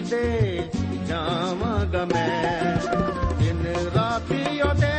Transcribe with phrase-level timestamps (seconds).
[0.00, 0.62] ਦੇ
[1.06, 2.76] ਜਾਵਾਂਗਾ ਮੈਂ।
[3.38, 4.92] ਦਿਨ ਰਾਤੀ ਉਹਦੇ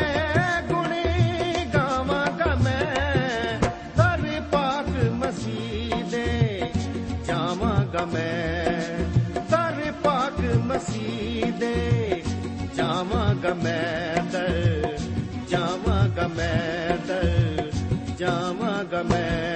[0.68, 2.96] ਗੁਣੀ ਗਾਵਾਂਗਾ ਮੈਂ।
[3.98, 6.62] ਕਰ ਪਾਕ ਮਸੀਹ ਦੇ
[7.26, 8.80] ਜਾਵਾਂਗਾ ਮੈਂ।
[9.52, 11.76] ਕਰ ਪਾਕ ਮਸੀਹ ਦੇ
[12.76, 14.98] ਜਾਵਾਂਗਾ ਮੈਂ ਦਰ
[15.48, 17.72] ਜਾਵਾਂਗਾ ਮੈਂ ਦਰ
[18.18, 19.53] ਜਾਵਾਂਗਾ ਮੈਂ।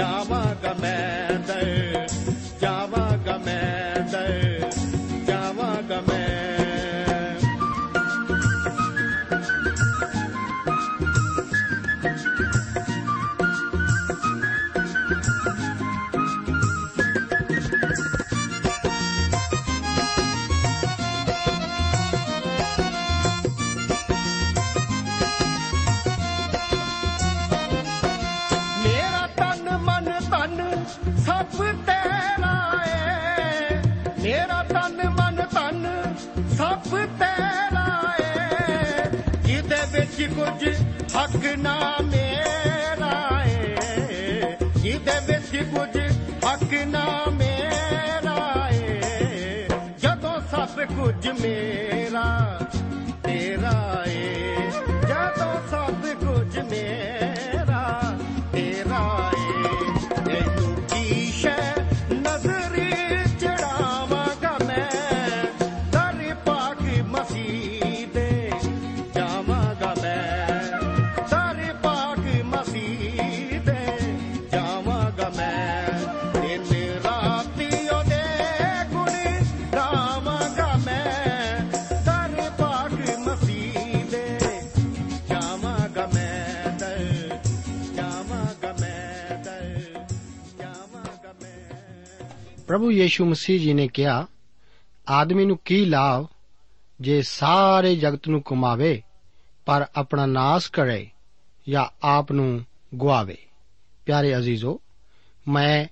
[0.00, 0.49] ਜਾਵਾਂਗਾ
[92.70, 94.26] ਪ੍ਰਭੂ ਯੀਸ਼ੂ ਮਸੀਹ ਜੀ ਨੇ ਕਿਹਾ,
[95.08, 96.26] ਆਦਮੀ ਨੂੰ ਕੀ ਲਾਭ
[97.00, 99.02] ਜੇ ਸਾਰੇ ਜਗਤ ਨੂੰ ਕਮਾਵੇ,
[99.66, 101.10] ਪਰ ਆਪਣਾ ਨਾਸ ਕਰੇ
[101.68, 102.64] ਜਾਂ ਆਪ ਨੂੰ
[103.00, 103.36] ਗਵਾਵੇ
[104.06, 104.80] ਪਿਆਰੇ ਅਜ਼ੀਜ਼ੋ,
[105.48, 105.86] ਮੈਂ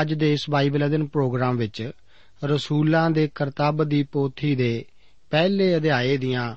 [0.00, 1.90] ਅੱਜ ਦੇ ਇਸ ਬਾਈਬਲ ਅਧਿਨ ਪ੍ਰੋਗਰਾਮ ਵਿੱਚ
[2.44, 4.84] ਰਸੂਲਾਂ ਦੇ ਕਰਤੱਵ ਦੀ ਪੋਥੀ ਦੇ
[5.30, 6.56] ਪਹਿਲੇ ਅਧਿਆਏ ਦੀਆਂ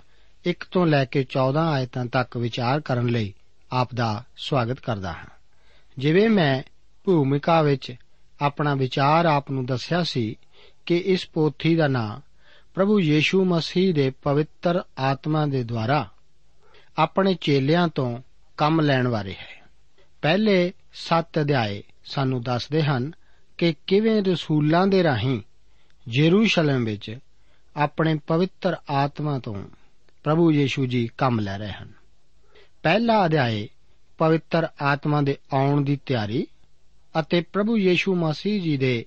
[0.50, 3.34] 1 ਤੋਂ ਲੈ ਕੇ 14 ਆਇਤਾਂ ਤੱਕ ਵਿਚਾਰ ਕਰਨ ਲਈ
[3.72, 5.26] ਆਪ ਦਾ ਸਵਾਗਤ ਕਰਦਾ ਹਾਂ।
[5.98, 6.64] ਜਿਵੇਂ ਮੈਂ
[7.04, 7.96] ਭੂਮਿਕਾ ਵਿੱਚ
[8.42, 10.40] ਆਪਣਾ ਵਿਚਾਰ ਆਪ ਨੂੰ ਦੱਸਿਆ ਸੀ
[10.86, 12.22] ਕਿ ਇਸ ਪੋਥੀ ਦਾ ਨਾਮ
[12.76, 16.10] ਪ੍ਰਭੂ ਯੀਸ਼ੂ ਮਸੀਹ ਦੇ ਪਵਿੱਤਰ ਆਤਮਾ ਦੇ ਦੁਆਰਾ
[16.98, 18.22] ਆਪਣੇ ਚੇਲਿਆਂ ਤੋਂ
[18.58, 19.64] ਕੰਮ ਲੈਣ ਬਾਰੇ ਹੈ।
[20.22, 23.12] ਪਹਿਲੇ 7 ਅਧਿਆਏ ਸਾਨੂੰ ਦੱਸਦੇ ਹਨ
[23.58, 25.42] ਕਿ ਕਿਵੇਂ ਰਸੂਲਾਂ ਦੇ ਰਾਹੀਂ
[26.18, 27.18] ਯਰੂਸ਼ਲਮ ਵਿੱਚ
[27.76, 29.64] ਆਪਣੇ ਪਵਿੱਤਰ ਆਤਮਾ ਤੋਂ
[30.24, 31.92] ਪ੍ਰਭੂ ਯੀਸ਼ੂ ਜੀ ਕੰਮ ਲੈ ਰਹੇ ਹਨ।
[32.84, 33.70] ਪਹਿਲਾ ਅਧਿਆਏ
[34.18, 36.48] ਪਵਿੱਤਰ ਆਤਮਾ ਦੇ ਆਉਣ ਦੀ ਤਿਆਰੀ
[37.20, 39.06] ਅਤੇ ਪ੍ਰਭੂ ਯੀਸ਼ੂ ਮਸੀਹ ਜੀ ਦੇ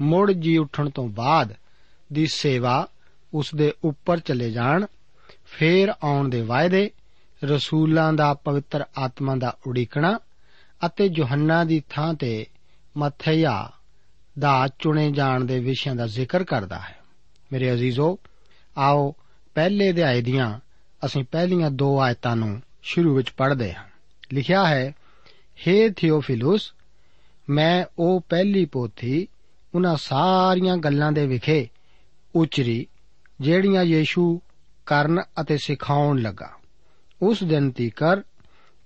[0.00, 1.54] ਮੁੜ ਜੀ ਉੱਠਣ ਤੋਂ ਬਾਅਦ
[2.12, 2.88] ਦੀ ਸੇਵਾ
[3.34, 4.86] ਉਸ ਦੇ ਉੱਪਰ ਚਲੇ ਜਾਣ,
[5.44, 6.90] ਫੇਰ ਆਉਣ ਦੇ ਵਾਅਦੇ,
[7.44, 10.18] ਰਸੂਲਾਂ ਦਾ ਪਵਿੱਤਰ ਆਤਮਾ ਦਾ ਉਡੀਕਣਾ
[10.86, 12.46] ਅਤੇ ਯੋਹੰਨਾ ਦੀ ਥਾਂ ਤੇ
[12.96, 13.72] ਮਥਿਆ
[14.38, 16.98] ਦਾ ਚੁਣੇ ਜਾਣ ਦੇ ਵਿਸ਼ਿਆਂ ਦਾ ਜ਼ਿਕਰ ਕਰਦਾ ਹੈ।
[17.52, 18.18] ਮੇਰੇ ਅਜ਼ੀਜ਼ੋ,
[18.78, 19.14] ਆਓ
[19.54, 20.60] ਪਹਿਲੇ ਅਧਿਆਏ ਦੀਆਂ
[21.04, 23.84] ਅਸੀਂ ਪਹਿਲੀਆਂ ਦੋ ਆਇਤਾਂ ਨੂੰ ਸ਼ੁਰੂ ਵਿੱਚ ਪੜ੍ਹਦੇ ਹਾਂ।
[24.32, 24.92] ਲਿਖਿਆ ਹੈ
[25.66, 26.74] हे ਥਿਓਫਿਲੁਸ
[27.50, 29.28] ਮੈਂ ਉਹ ਪਹਿਲੀ ਪੋਥੀ
[29.74, 31.68] ਉਹਨਾਂ ਸਾਰੀਆਂ ਗੱਲਾਂ ਦੇ ਵਿਖੇ
[32.36, 32.86] ਉਚਰੀ,
[33.40, 34.40] ਜਿਹੜੀਆਂ ਯੀਸ਼ੂ
[34.86, 36.50] ਕਰਨ ਅਤੇ ਸਿਖਾਉਣ ਲੱਗਾ।
[37.22, 38.22] ਉਸ ਦਿਨ ਤੀਕਰ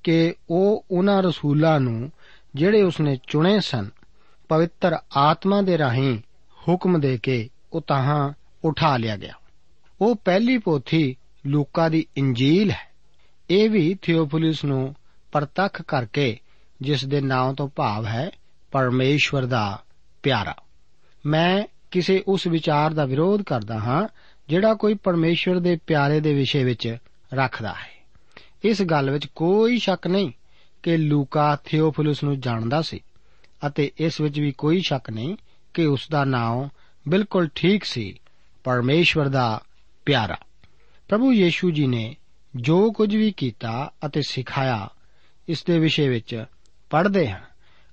[0.03, 2.13] ਕਿ ਉਹ ਉਹਨਾਂ ਰਸੂਲਾਂ ਨੂੰ
[2.55, 3.91] ਜਿਹੜੇ ਉਸਨੇ ਚੁਣੇ ਸਨ,
[4.49, 6.19] ਪਵਿੱਤਰ ਆਤਮਾ ਦੇ ਰਾਹੀਂ
[6.69, 8.33] ਹੁਕਮ ਦੇ ਕੇ ਉਹ ਤਾਹਾਂ
[8.65, 9.33] ਉਠਾ ਲਿਆ ਗਿਆ।
[10.01, 11.17] ਉਹ ਪਹਿਲੀ ਪੋਥੀ
[11.47, 12.93] ਲੂਕਾ ਦੀ ਇੰਜੀਲ ਹੈ।
[13.51, 14.95] ਇਹ ਵੀ ਥਿਓਫਿਲਸ ਨੂੰ
[15.33, 16.39] ਪ੍ਰਤੱਖ ਕਰਕੇ
[16.83, 18.31] ਜਿਸ ਦੇ ਨਾਮ ਤੋਂ ਭਾਵ ਹੈ
[18.71, 19.83] ਪਰਮੇਸ਼ਵਰ ਦਾ
[20.23, 20.55] ਪਿਆਰਾ।
[21.27, 24.09] ਮੈਂ ਕਿਸੇ ਉਸ ਵਿਚਾਰ ਦਾ ਵਿਰੋਧ ਕਰਦਾ ਹਾਂ,
[24.49, 26.97] ਜਿਹੜਾ ਕੋਈ ਪਰਮੇਸ਼ਵਰ ਦੇ ਪਿਆਰੇ ਦੇ ਵਿਸ਼ੇ ਵਿੱਚ
[27.35, 27.97] ਰੱਖਦਾ ਹੈ।
[28.65, 30.33] ਇਸ ਗੱਲ ਵਿੱਚ ਕੋਈ ਸ਼ੱਕ ਨਹੀਂ
[30.83, 33.01] ਕਿ ਲੂਕਾ ਥਿਓਫਿਲਸ ਨੂੰ ਜਾਣਦਾ ਸੀ
[33.67, 35.37] ਅਤੇ ਇਸ ਵਿੱਚ ਵੀ ਕੋਈ ਸ਼ੱਕ ਨਹੀਂ
[35.75, 36.69] ਕਿ ਉਸ ਦਾ ਨਾਮ
[37.09, 38.21] ਬਿਲਕੁਲ ਠੀਕ ਸੀ,
[38.65, 39.61] ਪਰਮੇਸ਼ਵਰ ਦਾ
[40.07, 40.39] ਪਿਆਰਾ।
[41.09, 42.17] ਪ੍ਰਭੂ ਯੀਸ਼ੂ ਜੀ ਨੇ
[42.57, 44.89] ਜੋ ਕੁਝ ਵੀ ਕੀਤਾ ਅਤੇ ਸਿਖਾਇਆ,
[45.49, 46.45] ਇਸ ਦੇ ਵਿਸ਼ੇ ਵਿੱਚ
[46.91, 47.46] ਪੜ੍ਹਦੇ ਹਾਂ।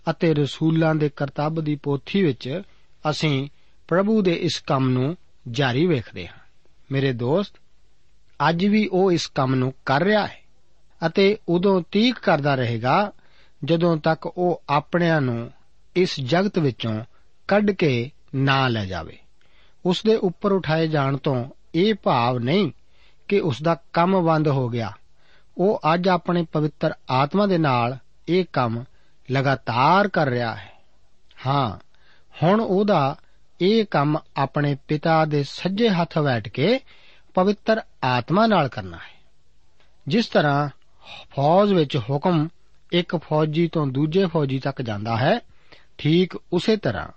[0.10, 2.62] ਅਤੇ ਰਸੂਲਾਂ ਦੇ ਕਰਤੱਵ ਦੀ ਪੋਥੀ ਵਿੱਚ
[3.10, 3.50] ਅਸੀਂ
[3.88, 5.17] ਪ੍ਰਭੂ ਦੇ ਇਸ ਕੰਮ ਨੂੰ
[5.51, 6.38] ਜਾਰੀ ਵੇਖਦੇ ਹਾਂ।
[6.91, 7.53] ਮੇਰੇ ਦੋਸਤ,
[8.50, 10.39] ਅੱਜ ਵੀ ਉਹ ਇਸ ਕੰਮ ਨੂੰ ਕਰ ਰਿਹਾ ਹੈ
[11.07, 13.12] ਅਤੇ ਉਦੋਂ ਤੀਕ ਕਰਦਾ ਰਹੇਗਾ
[13.63, 15.51] ਜਦੋਂ ਤੱਕ ਉਹ ਆਪਣਿਆਂ ਨੂੰ
[15.95, 17.03] ਇਸ ਜਗਤ ਵਿੱਚੋਂ
[17.48, 19.17] ਕੱਢ ਕੇ ਨਾ ਲੈ ਜਾਵੇ।
[19.86, 21.45] ਉਸ ਦੇ ਉੱਪਰ ਉਠਾਏ ਜਾਣ ਤੋਂ
[21.75, 22.72] ਇਹ ਭਾਵ ਨਹੀਂ
[23.27, 24.91] ਕਿ ਉਸ ਦਾ ਕੰਮ ਬੰਦ ਹੋ ਗਿਆ।
[25.57, 28.83] ਉਹ ਅੱਜ ਆਪਣੇ ਪਵਿੱਤਰ ਆਤਮਾ ਦੇ ਨਾਲ ਇਹ ਕੰਮ
[29.32, 30.74] ਲਗਾਤਾਰ ਕਰ ਰਿਹਾ ਹੈ।
[31.48, 31.77] ਹਾਂ,
[32.44, 33.15] ਹੁਣ ਉਹਦਾ
[33.62, 36.80] ਇਹ ਕੰਮ ਆਪਣੇ ਪਿਤਾ ਦੇ ਸੱਜੇ ਹੱਥ ਬੈਠ ਕੇ
[37.34, 39.22] ਪਵਿੱਤਰ ਆਤਮਾ ਨਾਲ ਕਰਨਾ ਹੈ।
[40.08, 40.70] ਜਿਸ ਤਰ੍ਹਾਂ
[41.36, 42.48] ਫੌਜ ਵਿੱਚ ਹੁਕਮ
[42.92, 45.39] ਇੱਕ ਫੌਜੀ ਤੋਂ ਦੂਜੇ ਫੌਜੀ ਤੱਕ ਜਾਂਦਾ ਹੈ,
[45.98, 47.08] ਠੀਕ ਉਸੇ ਤਰ੍ਹਾਂ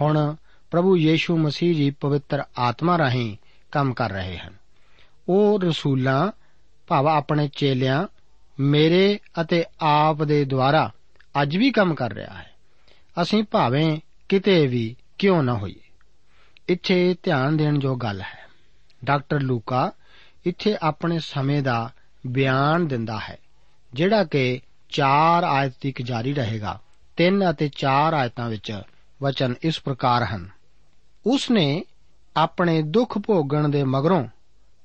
[0.00, 0.36] ਹੁਣ
[0.70, 3.36] ਪ੍ਰਭੂ ਯੀਸ਼ੂ ਮਸੀਹ ਜੀ ਪਵਿੱਤਰ ਆਤਮਾ ਰਾਹੀਂ
[3.72, 4.54] ਕੰਮ ਕਰ ਰਹੇ ਹਨ।
[5.28, 6.32] ਉਹ ਰਸੂਲਾਂ,
[6.86, 8.06] ਭਾਵ ਆਪਣੇ ਚੇਲਿਆਂ,
[8.60, 10.90] ਮੇਰੇ ਅਤੇ ਆਪ ਦੇ ਦੁਆਰਾ
[11.42, 12.50] ਅੱਜ ਵੀ ਕੰਮ ਕਰ ਰਿਹਾ ਹੈ।
[13.22, 15.80] ਅਸੀਂ ਭਾਵੇਂ ਕਿਤੇ ਵੀ ਕਿਉਂ ਨਾ ਹੋਈਏ।
[16.68, 18.38] ਇੱਥੇ ਧਿਆਨ ਦੇਣ ਜੋ ਗੱਲ ਹੈ।
[19.04, 19.92] ਡਾਕਟਰ ਲੂਕਾ
[20.46, 21.90] ਇੱਥੇ ਆਪਣੇ ਸਮੇਂ ਦਾ
[22.26, 23.38] ਬਿਆਨ ਦਿੰਦਾ ਹੈ,
[23.94, 24.60] ਜਿਹੜਾ ਕਿ
[24.90, 26.80] 4 ਆਇਤ ਤੱਕ ਜਾਰੀ ਰਹੇਗਾ।
[27.16, 28.82] 3 ਅਤੇ 4 ਆਇਤਾਂ ਵਿੱਚ
[29.22, 30.48] ਵਚਨ ਇਸ ਪ੍ਰਕਾਰ ਹਨ।
[31.26, 31.84] ਉਸ ਨੇ
[32.36, 34.26] ਆਪਣੇ ਦੁੱਖ ਭੋਗਣ ਦੇ ਮਗਰੋਂ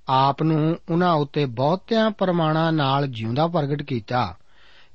[0.08, 4.38] ਆਪ ਨੂੰ ਉਹਨਾਂ ਉੱਤੇ ਬਹੁਤਿਆਂ ਪ੍ਰਮਾਣਾਂ ਨਾਲ ਜਿਉਂਦਾ ਪ੍ਰਗਟ ਕੀਤਾ।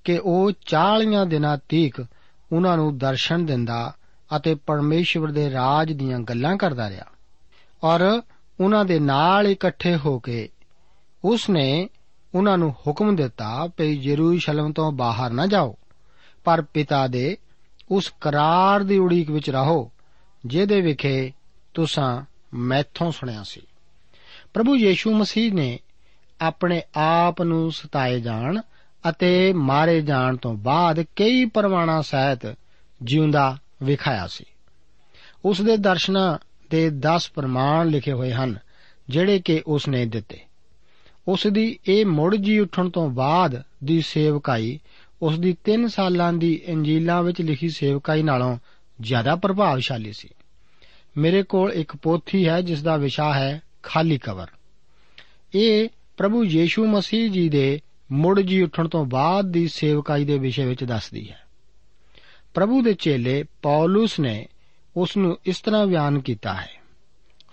[0.04, 2.06] ਕਿ ਉਹ 40 ਦਿਨਾਂ ਤੀਕ
[2.52, 3.94] ਉਹਨਾਂ ਨੂੰ ਦਰਸ਼ਨ ਦਿੰਦਾ
[4.37, 7.04] ਅਤੇ ਪਰਮੇਸ਼ਵਰ ਦੇ ਰਾਜ ਦੀਆਂ ਗੱਲਾਂ ਕਰਦਾ ਰਿਹਾ।
[7.84, 8.23] ਔਰ
[8.61, 10.49] ਉਹਨਾਂ ਦੇ ਨਾਲ ਇਕੱਠੇ ਹੋ ਕੇ
[11.25, 11.88] ਉਸ ਨੇ
[12.34, 15.76] ਉਹਨਾਂ ਨੂੰ ਹੁਕਮ ਦਿੱਤਾ ਕਿ ਯਰੂਸ਼ਲਮ ਤੋਂ ਬਾਹਰ ਨਾ ਜਾਓ,
[16.44, 17.37] ਪਰ ਪਿਤਾ ਦੇ
[17.90, 19.92] ਉਸ ਕਰਾਰ ਦੀ ਉਡੀਕ ਵਿੱਚ ਰਹੋ,
[20.46, 21.32] ਜਿਹਦੇ ਵਿਖੇ
[21.75, 22.23] ਤੁਸੀਂ
[22.54, 23.61] ਮੈਥੋਂ ਸੁਣਿਆ ਸੀ।
[24.54, 25.78] ਪ੍ਰਭੂ ਯੀਸ਼ੂ ਮਸੀਹ ਨੇ
[26.40, 28.61] ਆਪਣੇ ਆਪ ਨੂੰ ਸਤਾਏ ਜਾਣ
[29.11, 32.56] ਅਤੇ ਮਾਰੇ ਜਾਣ ਤੋਂ ਬਾਅਦ ਕਈ ਪਰਮਾਣਾ ਸਹਿਤ
[33.02, 34.44] ਜਿਉਂਦਾ ਵਿਖਾਇਆ ਸੀ।
[35.44, 36.38] ਉਸ ਦੇ ਦਰਸ਼ਨਾਂ
[36.70, 38.58] ਦੇ 10 ਪ੍ਰਮਾਣ ਲਿਖੇ ਹੋਏ ਹਨ,
[39.08, 40.38] ਜਿਹੜੇ ਕਿ ਉਸ ਨੇ ਦਿੱਤੇ।
[41.28, 44.80] ਉਸ ਦੀ ਇਹ ਮੁੜ ਜੀ ਉੱਠਣ ਤੋਂ ਬਾਅਦ ਦੀ ਸੇਵਕਾਈ,
[45.23, 48.58] ਉਸ ਦੀ 3 ਸਾਲਾਂ ਦੀ ਇੰਜੀਲਾਂ ਵਿੱਚ ਲਿਖੀ ਸੇਵਕਾਈ ਨਾਲੋਂ
[49.00, 50.28] ਜ਼ਿਆਦਾ ਪ੍ਰਭਾਵਸ਼ਾਲੀ ਸੀ।
[51.16, 54.46] ਮੇਰੇ ਕੋਲ ਇੱਕ ਪੋਥੀ ਹੈ, ਜਿਸ ਦਾ ਵਿਸ਼ਾ ਹੈ ਖਾਲੀ ਕਬਰ।
[55.54, 57.80] ਇਹ ਪ੍ਰਭੂ ਯੀਸ਼ੂ ਮਸੀਹ ਜੀ ਦੇ
[58.12, 61.40] ਮੁੜ ਜੀ ਉੱਠਣ ਤੋਂ ਬਾਅਦ ਦੀ ਸੇਵਕਾਈ ਦੇ ਵਿਸ਼ੇ ਵਿੱਚ ਦੱਸਦੀ ਹੈ।
[62.54, 64.46] ਪ੍ਰਭੂ ਦੇ ਚੇਲੇ ਪੌਲਸ ਨੇ
[64.96, 66.70] ਉਸ ਨੂੰ ਇਸ ਤਰ੍ਹਾਂ ਬਿਆਨ ਕੀਤਾ ਹੈ।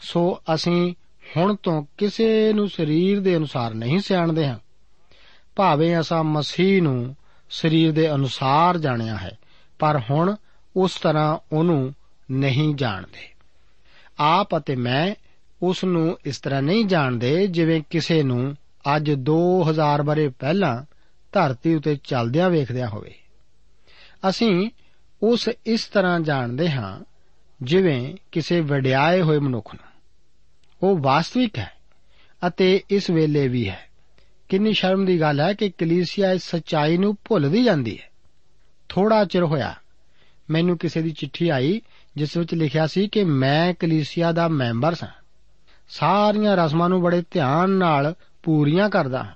[0.01, 0.93] ਸੋ ਅਸੀਂ
[1.37, 4.59] ਹੁਣ ਤੋਂ ਕਿਸੇ ਨੂੰ ਸਰੀਰ ਦੇ ਅਨੁਸਾਰ ਨਹੀਂ ਸਿਆਣਦੇ ਹਾਂ।
[5.55, 7.15] ਭਾਵੇਂ ਅਸਾਂ ਮਸੀਹ ਨੂੰ
[7.49, 9.37] ਸਰੀਰ ਦੇ ਅਨੁਸਾਰ ਜਾਣਿਆ ਹੈ,
[9.79, 10.35] ਪਰ ਹੁਣ
[10.75, 11.93] ਉਸ ਤਰ੍ਹਾਂ ਉਹਨੂੰ
[12.31, 13.31] ਨਹੀਂ ਜਾਣਦੇ।
[14.19, 15.15] ਆਪ ਅਤੇ ਮੈਂ
[15.61, 18.55] ਉਸ ਨੂੰ ਇਸ ਤਰ੍ਹਾਂ ਨਹੀਂ ਜਾਣਦੇ ਜਿਵੇਂ ਕਿਸੇ ਨੂੰ
[18.95, 20.83] ਅੱਜ 2000 ਬਰੇ ਪਹਿਲਾਂ
[21.31, 23.13] ਧਰਤੀ ਉਤੇ ਚੱਲਦਿਆਂ ਵੇਖਦਿਆਂ ਹੋਵੇ।
[24.29, 24.69] ਅਸੀਂ
[25.23, 26.99] ਉਸ ਇਸ ਤਰ੍ਹਾਂ ਜਾਣਦੇ ਹਾਂ,
[27.61, 29.91] ਜਿਵੇਂ ਕਿਸੇ ਵਡਿਆਏ ਹੋਏ ਮਨੁੱਖ ਨੂੰ।
[30.83, 31.71] ਉਹ ਵਾਸਤਵਿਕ ਹੈ
[32.47, 33.89] ਅਤੇ ਇਸ ਵੇਲੇ ਵੀ ਹੈ।
[34.49, 38.09] ਕਿੰਨੀ ਸ਼ਰਮ ਦੀ ਗੱਲ ਹੈ ਕਿ ਕਲੀਸਿਆ ਇਸ ਸਚਾਈ ਨੂੰ ਭੁੱਲਦੀ ਜਾਂਦੀ ਹੈ।
[38.89, 39.75] ਥੋੜਾ ਚਿਰ ਹੋਇਆ,
[40.49, 41.81] ਮੈਨੂੰ ਕਿਸੇ ਦੀ ਚਿੱਠੀ ਆਈ,
[42.15, 45.07] ਜਿਸ ਵਿੱਚ ਲਿਖਿਆ ਸੀ ਕਿ ਮੈਂ ਕਲੀਸਿਆ ਦਾ ਮੈਂਬਰ ਸਾਂ।
[45.89, 49.31] ਸਾਰੀਆਂ ਰਸਮਾਂ ਨੂੰ ਬੜੇ ਧਿਆਨ ਨਾਲ ਪੂਰੀਆਂ ਕਰਦਾ ਹਾਂ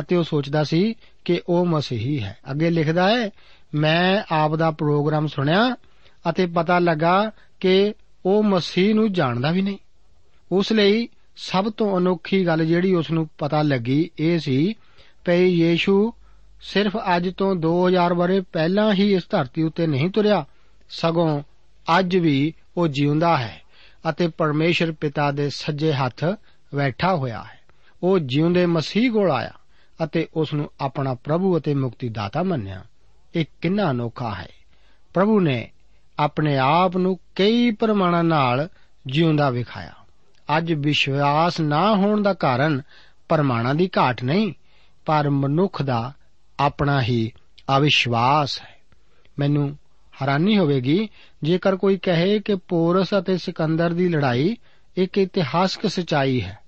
[0.00, 3.30] ਅਤੇ ਉਹ ਸੋਚਦਾ ਸੀ ਕਿ ਉਹ ਮਸੀਹੀ ਹੈ। ਅੱਗੇ ਲਿਖਦਾ ਹੈ,
[3.74, 5.76] ਮੈਂ ਆਪ ਦਾ ਪ੍ਰੋਗਰਾਮ ਸੁਣਿਆ
[6.30, 7.94] ਅਤੇ ਪਤਾ ਲੱਗਾ ਕਿ
[8.26, 9.78] ਉਹ ਮਸੀਹ ਨੂੰ ਜਾਣਦਾ ਵੀ ਨਹੀਂ।
[10.52, 14.74] ਉਸ ਲਈ ਸਭ ਤੋਂ ਅਨੋਖੀ ਗੱਲ ਜਿਹੜੀ ਉਸ ਨੂੰ ਪਤਾ ਲੱਗੀ ਇਹ ਸੀ
[15.24, 16.12] ਕਿ ਯੀਸ਼ੂ
[16.60, 20.44] ਸਿਰਫ ਅੱਜ ਤੋਂ 2000 ਬਰੇ ਪਹਿਲਾਂ ਹੀ ਇਸ ਧਰਤੀ ਉੱਤੇ ਨਹੀਂ ਤੁਰਿਆ,
[20.90, 21.42] ਸਗੋਂ
[21.98, 23.62] ਅੱਜ ਵੀ ਉਹ ਜਿਉਂਦਾ ਹੈ
[24.10, 26.24] ਅਤੇ ਪਰਮੇਸ਼ਰ ਪਿਤਾ ਦੇ ਸੱਜੇ ਹੱਥ
[26.74, 27.55] ਬੈਠਾ ਹੋਇਆ ਹੈ।
[28.02, 29.50] ਉਹ ਜਿਉਂਦੇ ਮਸੀਹ ਕੋਲ ਆਇਆ
[30.04, 32.84] ਅਤੇ ਉਸ ਨੂੰ ਆਪਣਾ ਪ੍ਰਭੂ ਅਤੇ ਮੁਕਤੀ ਦਾਤਾ ਮੰਨਿਆ।
[33.34, 34.48] ਇਹ ਕਿੰਨਾ ਅਨੋਖਾ ਹੈ।
[35.14, 35.70] ਪ੍ਰਭੂ ਨੇ
[36.18, 38.68] ਆਪਣੇ ਆਪ ਨੂੰ ਕਈ ਪ੍ਰਮਾਣਾਂ ਨਾਲ
[39.06, 39.92] ਜਿਉਂਦਾ ਵਿਖਾਇਆ।
[40.58, 42.82] ਅੱਜ ਵਿਸ਼ਵਾਸ ਨਾ ਹੋਣ ਦਾ ਕਾਰਨ
[43.28, 44.52] ਪ੍ਰਮਾਣਾਂ ਦੀ ਘਾਟ ਨਹੀਂ,
[45.06, 46.12] ਪਰ ਮਨੁੱਖ ਦਾ
[46.60, 47.32] ਆਪਣਾ ਹੀ
[47.76, 48.76] ਅਵਿਸ਼ਵਾਸ ਹੈ।
[49.38, 49.78] ਮੈਨੂੰ
[50.22, 51.08] ਹੈਰਾਨੀ ਹੋਵੇਗੀ
[51.42, 54.56] ਜੇਕਰ ਕੋਈ ਕਹੇ ਕਿ ਪੋਰਸ ਅਤੇ ਸਿਕੰਦਰ ਦੀ ਲੜਾਈ
[54.96, 56.58] ਇੱਕ ਇਤਿਹਾਸਕ ਸਚਾਈ ਹੈ।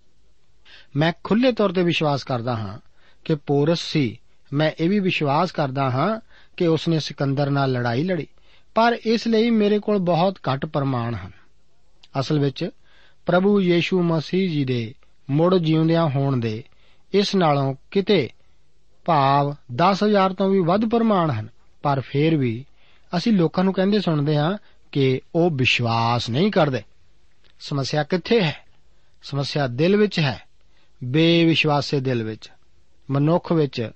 [0.96, 2.78] ਮੈਂ ਖੁੱਲੇ ਤੌਰ ਤੇ ਵਿਸ਼ਵਾਸ ਕਰਦਾ ਹਾਂ
[3.24, 4.20] ਕਿ ਪੋਰਸ ਸੀ।
[4.52, 6.20] ਮੈਂ ਇਹ ਵੀ ਵਿਸ਼ਵਾਸ ਕਰਦਾ ਹਾਂ
[6.56, 8.26] ਕਿ ਉਸਨੇ ਸਿਕੰਦਰ ਨਾਲ ਲੜਾਈ ਲੜੀ,
[8.74, 11.30] ਪਰ ਇਸ ਲਈ ਮੇਰੇ ਕੋਲ ਬਹੁਤ ਘੱਟ ਪ੍ਰਮਾਣ ਹਨ।
[12.20, 12.70] ਅਸਲ ਵਿੱਚ
[13.26, 14.94] ਪ੍ਰਭੂ ਯੀਸ਼ੂ ਮਸੀਹ ਜੀ ਦੇ
[15.30, 16.64] ਮੁੜ ਜਿਉਂਦਿਆਂ ਹੋਣ ਦੇ
[17.14, 18.30] ਇਸ ਨਾਲੋਂ ਕਿਤੇ
[19.04, 21.48] ਭਾਵ 10000 ਤੋਂ ਵੀ ਵੱਧ ਪ੍ਰਮਾਣ ਹਨ,
[21.82, 22.64] ਪਰ ਫੇਰ ਵੀ
[23.16, 24.58] ਅਸੀਂ ਲੋਕਾਂ ਨੂੰ ਕਹਿੰਦੇ ਸੁਣਦੇ ਹਾਂ
[24.92, 26.82] ਕਿ ਉਹ ਵਿਸ਼ਵਾਸ ਨਹੀਂ ਕਰਦੇ।
[27.60, 28.56] ਸਮੱਸਿਆ ਕਿੱਥੇ ਹੈ?
[29.22, 30.47] ਸਮੱਸਿਆ ਦਿਲ ਵਿੱਚ ਹੈ।
[31.04, 32.50] ਬੇਵਿਸ਼ਵਾਸੇ ਦਿਲ ਵਿੱਚ।
[33.10, 33.90] ਮਨੁੱਖ ਵਿੱਚ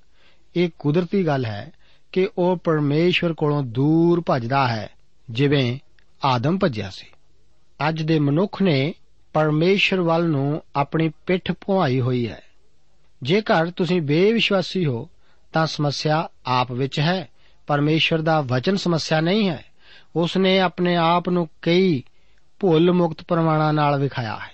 [0.56, 1.72] ਇਹ ਕੁਦਰਤੀ ਗੱਲ ਹੈ
[2.12, 4.90] ਕਿ ਉਹ ਪਰਮੇਸ਼ਵਰ ਕੋਲੋਂ ਦੂਰ ਭੱਜਦਾ ਹੈ,
[5.30, 5.78] ਜਿਵੇਂ
[6.24, 7.06] ਆਦਮ ਭੱਜਿਆ ਸੀ।
[7.88, 8.94] ਅੱਜ ਦੇ ਮਨੁੱਖ ਨੇ
[9.32, 12.42] ਪਰਮੇਸ਼ਰ ਵੱਲ ਨੂੰ ਆਪਣੀ ਪਿੱਠ ਪੁਆਈ ਹੋਈ ਹੈ।
[13.22, 15.08] ਜੇਕਰ ਤੁਸੀਂ ਬੇਵਿਸ਼ਵਾਸੀ ਹੋ,
[15.52, 17.28] ਤਾਂ ਸਮੱਸਿਆ ਆਪ ਵਿੱਚ ਹੈ।
[17.66, 19.64] ਪਰਮੇਸ਼ਰ ਦਾ ਵਚਨ ਸਮੱਸਿਆ ਨਹੀਂ ਹੈ।
[20.16, 22.02] ਉਸ ਨੇ ਆਪਣੇ ਆਪ ਨੂੰ ਕਈ
[22.60, 24.52] ਭੁੱਲ ਮੁਕਤ ਪ੍ਰਮਾਣਾਂ ਨਾਲ ਵਿਖਾਇਆ ਹੈ।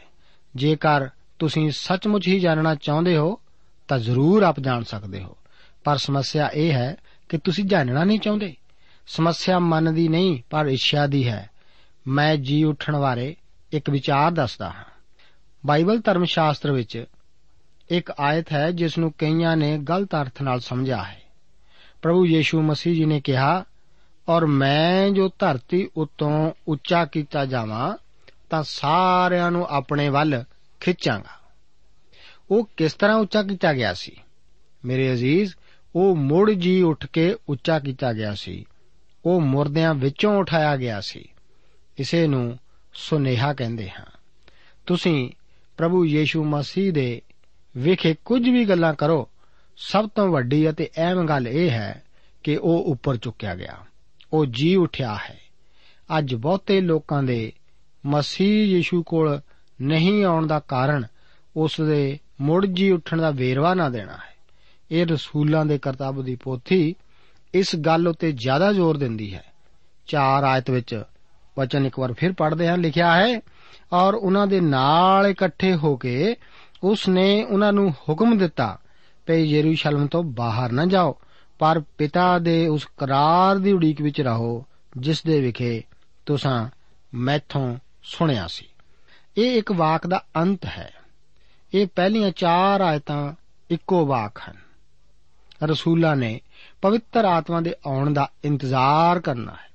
[0.57, 1.09] ਜੇਕਰ
[1.39, 3.41] ਤੁਸੀਂ ਸੱਚਮੁੱਚ ਹੀ ਜਾਣਨਾ ਚਾਹੁੰਦੇ ਹੋ,
[3.89, 5.37] ਤਾਂ ਜ਼ਰੂਰ ਆਪ ਜਾਣ ਸਕਦੇ ਹੋ।
[5.85, 6.97] ਪਰ ਸਮੱਸਿਆ ਇਹ ਹੈ
[7.29, 8.57] ਕਿ ਤੁਸੀਂ ਜਾਣਨਾ ਨਹੀਂ ਚਾਹੁੰਦੇ।
[9.07, 11.51] ਸਮੱਸਿਆ ਮਨ ਦੀ ਨਹੀਂ, ਪਰ ਇੱਛਾ ਦੀ ਹੈ।
[12.09, 13.37] ਮੈਂ ਜੀ ਉੱਠਣ ਬਾਰੇ
[13.73, 14.85] ਇੱਕ ਵਿਚਾਰ ਦੱਸਦਾ ਹਾਂ।
[15.67, 17.05] ਬਾਈਬਲ ਧਰਮ ਸ਼ਾਸਤਰ ਵਿੱਚ
[17.91, 21.23] ਇੱਕ ਆਇਤ ਹੈ, ਜਿਸ ਨੂੰ ਕਈਆਂ ਨੇ ਗਲਤ ਅਰਥ ਨਾਲ ਸਮਝਿਆ ਹੈ।
[22.03, 23.65] ਪ੍ਰਭੂ ਯੀਸ਼ੂ ਮਸੀਹ ਜੀ ਨੇ ਕਿਹਾ,
[24.29, 27.97] ਔਰ ਮੈਂ ਜੋ ਧਰਤੀ ਉਤੋਂ ਉੱਚਾ ਕੀਤਾ ਜਾਵਾਂ,
[28.51, 30.45] ਤਾਂ ਸਾਰਿਆਂ ਨੂੰ ਆਪਣੇ ਵੱਲ
[30.81, 31.49] ਖਿੱਚਾਂਗਾ।
[32.51, 34.13] ਉਹ ਕਿਸ ਤਰ੍ਹਾਂ ਉੱਚਾ ਕੀਤਾ ਗਿਆ ਸੀ?
[34.85, 35.55] ਮੇਰੇ ਅਜ਼ੀਜ਼,
[35.97, 38.65] ਉਹ ਮੁੜ ਜੀ ਉੱਠ ਕੇ ਉੱਚਾ ਕੀਤਾ ਗਿਆ ਸੀ।
[39.25, 41.29] ਉਹ ਮੁਰਦਿਆਂ ਵਿੱਚੋਂ ਉਠਾਇਆ ਗਿਆ ਸੀ।
[41.99, 42.59] ਇਸੇ ਨੂੰ
[42.93, 44.07] ਸੁਨੇਹਾ ਕਹਿੰਦੇ ਹਾਂ।
[44.87, 45.31] ਤੁਸੀਂ
[45.77, 47.23] ਪ੍ਰਭੂ ਯੀਸ਼ੂ ਮਸੀਹ ਦੇ
[47.77, 49.29] ਵਿਖੇ ਕੁਝ ਵੀ ਗੱਲਾਂ ਕਰੋ,
[49.77, 52.03] ਸਭ ਤੋਂ ਵੱਡੀ ਅਤੇ ਅਹਿਮ ਗੱਲ ਇਹ ਹੈ
[52.45, 53.77] ਕਿ ਉਹ ਉੱਪਰ ਚੁੱਕਿਆ ਗਿਆ।
[54.33, 55.41] ਉਹ ਜੀ ਉਠਿਆ ਹੈ।
[56.19, 57.53] ਅੱਜ ਬਹੁਤੇ ਲੋਕਾਂ ਦੇ
[58.07, 59.41] ਮਸੀਹ ਯੀਸ਼ੂ ਕੋਲ
[59.81, 61.07] ਨਹੀਂ ਆਉਣ ਦਾ ਕਾਰਨ
[61.57, 64.39] ਉਸ ਦੇ ਮੁੜ ਜੀ ਉੱਠਣ ਦਾ ਵੇਰਵਾ ਨਾ ਦੇਣਾ ਹੈ।
[64.91, 66.95] ਇਹ ਰਸੂਲਾਂ ਦੇ ਕਰਤੱਵ ਦੀ ਪੋਥੀ
[67.55, 69.45] ਇਸ ਗੱਲ ਉੱਤੇ ਜ਼ਿਆਦਾ ਜ਼ੋਰ ਦਿੰਦੀ ਹੈ।
[70.07, 71.03] ਚਾਰ ਆਇਤ ਵਿੱਚ
[71.59, 73.41] ਵਚਨ ਇੱਕ ਵਾਰ ਫਿਰ ਪੜ੍ਹਦੇ ਹਾਂ, ਲਿਖਿਆ ਹੈ,
[73.93, 76.37] ਔਰ ਉਹਨਾਂ ਦੇ ਨਾਲ ਇਕੱਠੇ ਹੋ ਕੇ
[76.83, 78.79] ਉਸ ਨੇ ਉਹਨਾਂ ਨੂੰ ਹੁਕਮ ਦਿੱਤਾ
[79.27, 81.17] ਕਿ ਯਰੂਸ਼ਲਮ ਤੋਂ ਬਾਹਰ ਨਾ ਜਾਓ,
[81.59, 84.67] ਪਰ ਪਿਤਾ ਦੇ ਉਸ ਕਰਾਰ ਦੀ ਉਡੀਕ ਵਿੱਚ ਰਹੋ,
[84.97, 85.83] ਜਿਸ ਦੇ ਵਿਖੇ
[86.27, 86.67] ਤੁਸੀਂ
[87.15, 88.68] ਮੈਥੋਂ ਸੁਣਿਆ ਸੀ।
[89.39, 90.93] ਇਹ ਇੱਕ ਵਾਕ ਦਾ ਅੰਤ ਹੈ।
[91.75, 93.33] ਇਹ ਪਹਿਲੀਆਂ ਚਾਰ ਆਇਤਾਂ
[93.71, 94.57] ਇੱਕੋ ਵਾਕ ਹਨ।
[95.63, 96.41] ਰਸੂਲਾਂ ਨੇ
[96.83, 99.69] ਪਵਿੱਤਰ ਆਤਮਾ ਦੇ ਆਉਣ ਦਾ ਇੰਤਜ਼ਾਰ ਕਰਨਾ ਹੈ।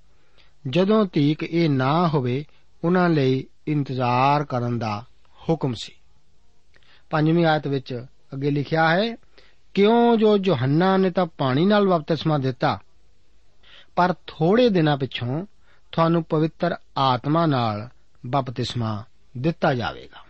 [0.69, 2.45] ਜਦੋਂ ਤੀਕ ਇਹ ਨਾ ਹੋਵੇ,
[2.83, 5.05] ਉਹਨਾਂ ਲਈ ਇੰਤਜ਼ਾਰ ਕਰਨ ਦਾ
[5.49, 5.93] ਹੁਕਮ ਸੀ।
[7.09, 9.17] ਪੰਜਵੀਂ ਆਇਤ ਵਿੱਚ ਅੱਗੇ ਲਿਖਿਆ ਹੈ,
[9.73, 12.79] ਕਿਉਂ ਜੋ ਯੋਹੰਨਾ ਨੇ ਤਾਂ ਪਾਣੀ ਨਾਲ ਬਪਤਿਸਮਾ ਦਿੱਤਾ,
[13.95, 15.45] ਪਰ ਥੋੜੇ ਦਿਨਾਂ ਪਿਛੋਂ
[15.91, 17.89] ਤੁਹਾਨੂੰ ਪਵਿੱਤਰ ਆਤਮਾ ਨਾਲ
[18.25, 19.03] ਬਪਤਿਸਮਾ
[19.37, 20.23] ਦਿੱਤਾ ਜਾਵੇਗਾ।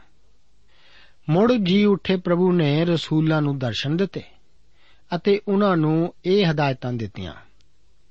[1.29, 4.21] ਮੁੜ ਜੀ ਉੱਠੇ ਪ੍ਰਭੂ ਨੇ ਰਸੂਲਾਂ ਨੂੰ ਦਰਸ਼ਨ ਦਿੱਤੇ
[5.15, 7.33] ਅਤੇ ਉਹਨਾਂ ਨੂੰ ਇਹ ਹਦਾਇਤਾਂ ਦਿੱਤੀਆਂ।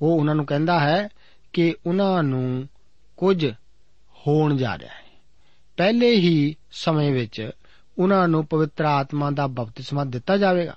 [0.02, 1.08] ਉਹ ਉਹਨਾਂ ਨੂੰ ਕਹਿੰਦਾ ਹੈ
[1.52, 2.68] ਕਿ ਉਹਨਾਂ ਨੂੰ
[3.16, 3.46] ਕੁਝ
[4.28, 5.20] ਹੋਣ ਜਾ ਰਿਹਾ ਹੈ।
[5.76, 7.50] ਪਹਿਲੇ ਹੀ ਸਮੇਂ ਵਿੱਚ
[7.98, 10.76] ਉਹਨਾਂ ਨੂੰ ਪਵਿੱਤਰ ਆਤਮਾ ਦਾ ਬਪਤਿਸਮਾ ਦਿੱਤਾ ਜਾਵੇਗਾ।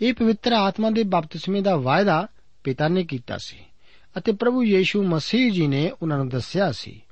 [0.00, 2.26] ਇਹ ਪਵਿੱਤਰ ਆਤਮਾ ਦੇ ਬਪਤਿਸਮੇ ਦਾ ਵਾਅਦਾ
[2.64, 3.58] ਪਿਤਾ ਨੇ ਕੀਤਾ ਸੀ
[4.18, 7.02] ਅਤੇ ਪ੍ਰਭੂ ਯੀਸ਼ੂ ਮਸੀਹ ਜੀ ਨੇ ਉਹਨਾਂ ਨੂੰ ਦੱਸਿਆ ਸੀ।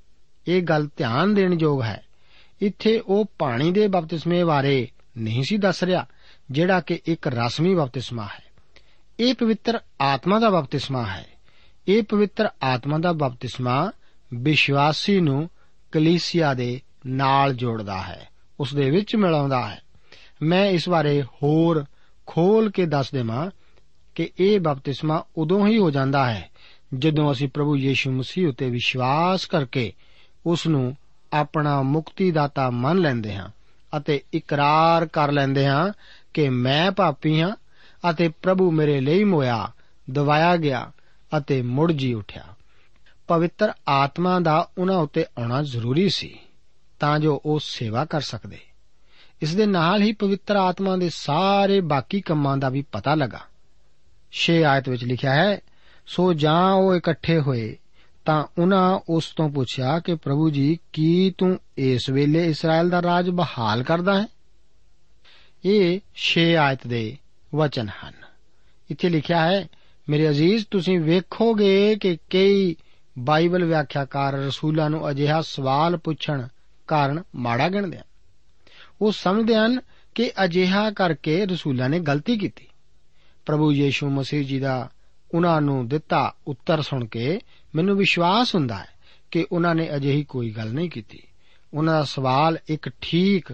[0.48, 2.02] ਇਹ ਗੱਲ ਧਿਆਨ ਦੇਣ ਯੋਗ ਹੈ।
[2.60, 6.06] ਇੱਥੇ ਉਹ ਪਾਣੀ ਦੇ ਬਪਤਿਸਮੇ ਬਾਰੇ ਨਹੀਂ ਸੀ ਦੱਸ ਰਿਹਾ,
[6.50, 8.42] ਜਿਹੜਾ ਕਿ ਇੱਕ ਰਸਮੀ ਬਪਤਿਸਮਾ ਹੈ।
[9.20, 11.26] ਇਹ ਪਵਿੱਤਰ ਆਤਮਾ ਦਾ ਬਪਤਿਸਮਾ ਹੈ।
[11.88, 13.92] ਇਹ ਪਵਿੱਤਰ ਆਤਮਾ ਦਾ ਬਪਤਿਸਮਾ
[14.34, 15.50] ਵਿਸ਼ਵਾਸੀ ਨੂੰ
[15.92, 18.28] ਕਲੀਸਿਆ ਦੇ ਨਾਲ ਜੋੜਦਾ ਹੈ,
[18.60, 19.82] ਉਸ ਦੇ ਵਿੱਚ ਮਿਲਾਉਂਦਾ ਹੈ।
[20.42, 21.84] ਮੈਂ ਇਸ ਬਾਰੇ ਹੋਰ
[22.26, 23.50] ਖੋਲ ਕੇ ਦੱਸ ਦੇਵਾਂ
[24.14, 26.50] ਕਿ ਇਹ ਬਪਤਿਸਮਾ ਉਦੋਂ ਹੀ ਹੋ ਜਾਂਦਾ ਹੈ,
[26.94, 29.92] ਜਦੋਂ ਅਸੀਂ ਪ੍ਰਭੂ ਯੀਸ਼ੂ ਮਸੀਹ ਉਤੇ ਵਿਸ਼ਵਾਸ ਕਰਕੇ
[30.46, 30.96] ਉਸ ਨੂੰ
[31.32, 33.48] ਆਪਣਾ ਮੁਕਤੀਦਾਤਾ ਮੰਨ ਲੈਂਦੇ ਹਾਂ
[33.96, 35.92] ਅਤੇ ਇਕਰਾਰ ਕਰ ਲੈਂਦੇ ਹਾਂ
[36.34, 37.56] ਕਿ ਮੈਂ ਪਾਪੀ ਹਾਂ
[38.10, 39.72] ਅਤੇ ਪ੍ਰਭੂ ਮੇਰੇ ਲਈ ਮੋਇਆ,
[40.10, 40.92] ਦਵਾਇਆ ਗਿਆ
[41.38, 42.44] ਅਤੇ ਮੁੜ ਜੀ ਉਠਿਆ।
[43.28, 46.38] ਪਵਿੱਤਰ ਆਤਮਾ ਦਾ ਉਹਨਾਂ ਉੱਤੇ ਆਉਣਾ ਜ਼ਰੂਰੀ ਸੀ
[47.00, 48.60] ਤਾਂ ਜੋ ਉਹ ਸੇਵਾ ਕਰ ਸਕਦੇ।
[49.42, 53.40] ਇਸ ਦੇ ਨਾਲ ਹੀ ਪਵਿੱਤਰ ਆਤਮਾ ਦੇ ਸਾਰੇ ਬਾਕੀ ਕੰਮਾਂ ਦਾ ਵੀ ਪਤਾ ਲੱਗਾ।
[54.32, 55.60] 6 ਆਇਤ ਵਿੱਚ ਲਿਖਿਆ ਹੈ,
[56.06, 57.76] ਸੋ ਜਾਂ ਉਹ ਇਕੱਠੇ ਹੋਏ
[58.30, 63.30] ਤਾਂ ਉਹਨਾਂ ਉਸ ਤੋਂ ਪੁੱਛਿਆ ਕਿ ਪ੍ਰਭੂ ਜੀ, ਕੀ ਤੂੰ ਇਸ ਵੇਲੇ ਇਸਰਾਇਲ ਦਾ ਰਾਜ
[63.30, 64.26] ਬਹਾਲ ਕਰਦਾ ਹੈ?
[65.64, 67.16] ਇਹ 6 ਆਇਤ ਦੇ
[67.54, 68.12] ਵਚਨ ਹਨ।
[68.90, 69.68] ਇੱਥੇ ਲਿਖਿਆ ਹੈ,
[70.08, 72.76] ਮੇਰੇ ਅਜ਼ੀਜ਼, ਤੁਸੀਂ ਵੇਖੋਗੇ ਕਿ ਕਈ
[73.18, 76.46] ਬਾਈਬਲ ਵਿਆਖਿਆਕਾਰ ਰਸੂਲਾਂ ਨੂੰ ਅਜਿਹਾ ਸਵਾਲ ਪੁੱਛਣ
[76.86, 78.04] ਕਾਰਨ ਮਾੜਾ ਗਿਣਦੇ ਹਨ।
[79.02, 79.80] ਉਹ ਸਮਝਦੇ ਹਨ
[80.14, 82.66] ਕਿ ਅਜਿਹਾ ਕਰਕੇ ਰਸੂਲਾਂ ਨੇ ਗਲਤੀ ਕੀਤੀ।
[83.46, 84.90] ਪ੍ਰਭੂ ਯੀਸ਼ੂ ਮਸੀਹ ਜੀ ਦਾ
[85.34, 87.40] ਉਹਨਾਂ ਨੂੰ ਦਿੱਤਾ ਉੱਤਰ ਸੁਣ ਕੇ
[87.74, 88.88] ਮੈਨੂੰ ਵਿਸ਼ਵਾਸ ਹੁੰਦਾ ਹੈ
[89.30, 91.22] ਕਿ ਉਹਨਾਂ ਨੇ ਅਜਿਹੀ ਕੋਈ ਗੱਲ ਨਹੀਂ ਕੀਤੀ।
[91.74, 93.52] ਉਹਨਾਂ ਦਾ ਸਵਾਲ ਇੱਕ ਠੀਕ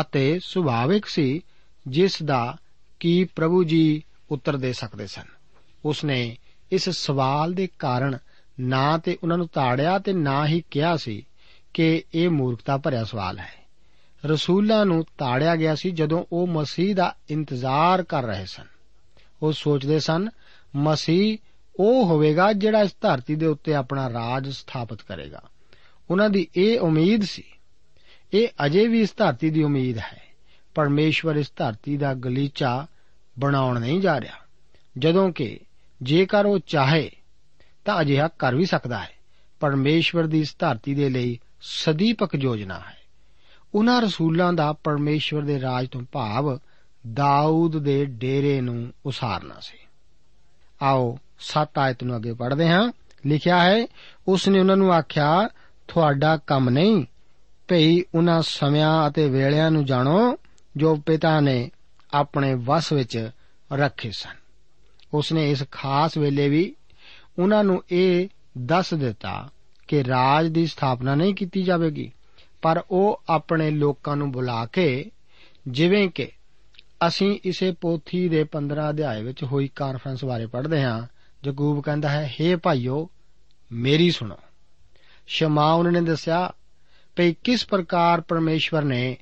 [0.00, 1.40] ਅਤੇ ਸੁਭਾਵਿਕ ਸੀ,
[1.88, 2.56] ਜਿਸ ਦਾ
[3.00, 5.24] ਕੀ ਪ੍ਰਭੂ ਜੀ ਉੱਤਰ ਦੇ ਸਕਦੇ ਸਨ।
[5.84, 6.36] ਉਸਨੇ
[6.72, 8.18] ਇਸ ਸਵਾਲ ਦੇ ਕਾਰਨ
[8.60, 11.26] ਨਾ ਤੇ ਉਹਨਾਂ ਨੂੰ ਤਾੜਿਆ ਤੇ ਨਾ ਹੀ ਕਿਹਾ ਸੀ
[11.74, 13.64] ਕਿ ਇਹ ਮੂਰਖਤਾ ਭਰਿਆ ਸਵਾਲ ਹੈ।
[14.26, 18.66] ਰਸੂਲਾਂ ਨੂੰ ਤਾੜਿਆ ਗਿਆ ਸੀ ਜਦੋਂ ਉਹ ਮਸੀਹ ਦਾ ਇੰਤਜ਼ਾਰ ਕਰ ਰਹੇ ਸਨ।
[19.42, 20.28] ਉਹ ਸੋਚਦੇ ਸਨ
[20.76, 21.38] ਮਸੀਹ
[21.76, 25.42] ਉਹ ਹੋਵੇਗਾ ਜਿਹੜਾ ਇਸ ਧਰਤੀ ਦੇ ਉੱਤੇ ਆਪਣਾ ਰਾਜ ਸਥਾਪਿਤ ਕਰੇਗਾ।
[26.10, 27.42] ਉਹਨਾਂ ਦੀ ਇਹ ਉਮੀਦ ਸੀ।
[28.34, 30.22] ਇਹ ਅਜੇ ਵੀ ਇਸ ਧਰਤੀ ਦੀ ਉਮੀਦ ਹੈ।
[30.74, 32.86] ਪਰਮੇਸ਼ਵਰ ਇਸ ਧਰਤੀ ਦਾ ਗਲੀਚਾ
[33.38, 34.36] ਬਣਾਉਣ ਨਹੀਂ ਜਾ ਰਿਹਾ।
[34.98, 35.60] ਜਦੋਂ ਕਿ
[36.02, 37.10] ਜੇਕਰ ਉਹ ਚਾਹੇ,
[37.84, 39.10] ਤਾਂ ਅਜਿਹਾ ਕਰ ਵੀ ਸਕਦਾ ਹੈ।
[39.60, 42.96] ਪਰਮੇਸ਼ਵਰ ਦੀ ਇਸ ਧਰਤੀ ਦੇ ਲਈ ਸਦੀਪਕ ਯੋਜਨਾ ਹੈ।
[43.74, 46.58] ਉਹਨਾਂ ਰਸੂਲਾਂ ਦਾ ਪਰਮੇਸ਼ਵਰ ਦੇ ਰਾਜ ਤੋਂ ਭਾਵ
[47.12, 49.83] ਦਾਊਦ ਦੇ ਡੇਰੇ ਨੂੰ ਉਸਾਰਨਾ ਸੀ।
[50.84, 52.92] ਆਓ 7 ਆਇਤ ਨੂੰ ਅੱਗੇ ਪੜ੍ਹਦੇ ਹਾਂ।
[53.26, 53.86] ਲਿਖਿਆ ਹੈ
[54.28, 55.48] ਉਸ ਨੇ ਉਹਨਾਂ ਨੂੰ ਆਖਿਆ,
[55.88, 57.04] ਤੁਹਾਡਾ ਕੰਮ ਨਹੀਂ,
[57.68, 60.38] ਭਈ ਉਹਨਾਂ ਸਮਿਆਂ ਅਤੇ ਵੇਲਿਆਂ ਨੂੰ ਜਾਣੋ,
[60.76, 61.70] ਜੋ ਪਿਤਾ ਨੇ
[62.14, 63.30] ਆਪਣੇ ਵਸ ਵਿੱਚ
[63.72, 64.36] ਰੱਖੇ ਸਨ।
[65.14, 66.74] ਉਸ ਨੇ ਇਸ ਖਾਸ ਵੇਲੇ ਵੀ
[67.38, 69.50] ਉਹਨਾਂ ਨੂੰ ਇਹ ਦੱਸ ਦਿੱਤਾ
[69.88, 72.12] ਕਿ ਰਾਜ ਦੀ ਸਥਾਪਨਾ ਨਹੀਂ ਕੀਤੀ ਜਾਵੇਗੀ,
[72.62, 75.10] ਪਰ ਉਹ ਆਪਣੇ ਲੋਕਾਂ ਨੂੰ ਬੁਲਾ ਕੇ
[75.68, 76.28] ਜਿਵੇਂ ਕਿ
[77.06, 81.06] ਅਸੀਂ ਇਸੇ ਪੋਥੀ ਦੇ 15 ਅਧਿਆਏ ਵਿੱਚ ਹੋਈ ਕਾਨਫਰੰਸ ਬਾਰੇ ਪੜ੍ਹਦੇ ਹਾਂ।
[81.44, 83.10] ਜਗੂਬ ਕਹਿੰਦਾ ਹੈ हे ਭਾਈਓ,
[83.72, 84.36] ਮੇਰੀ ਸੁਣੋ।
[85.26, 86.52] ਸ਼ਮਾਉਨ ਨੇ ਦੱਸਿਆ
[87.16, 89.16] ਕਿ ਕਿਸ ਪ੍ਰਕਾਰ ਪਰਮੇਸ਼ਵਰ ਨੇ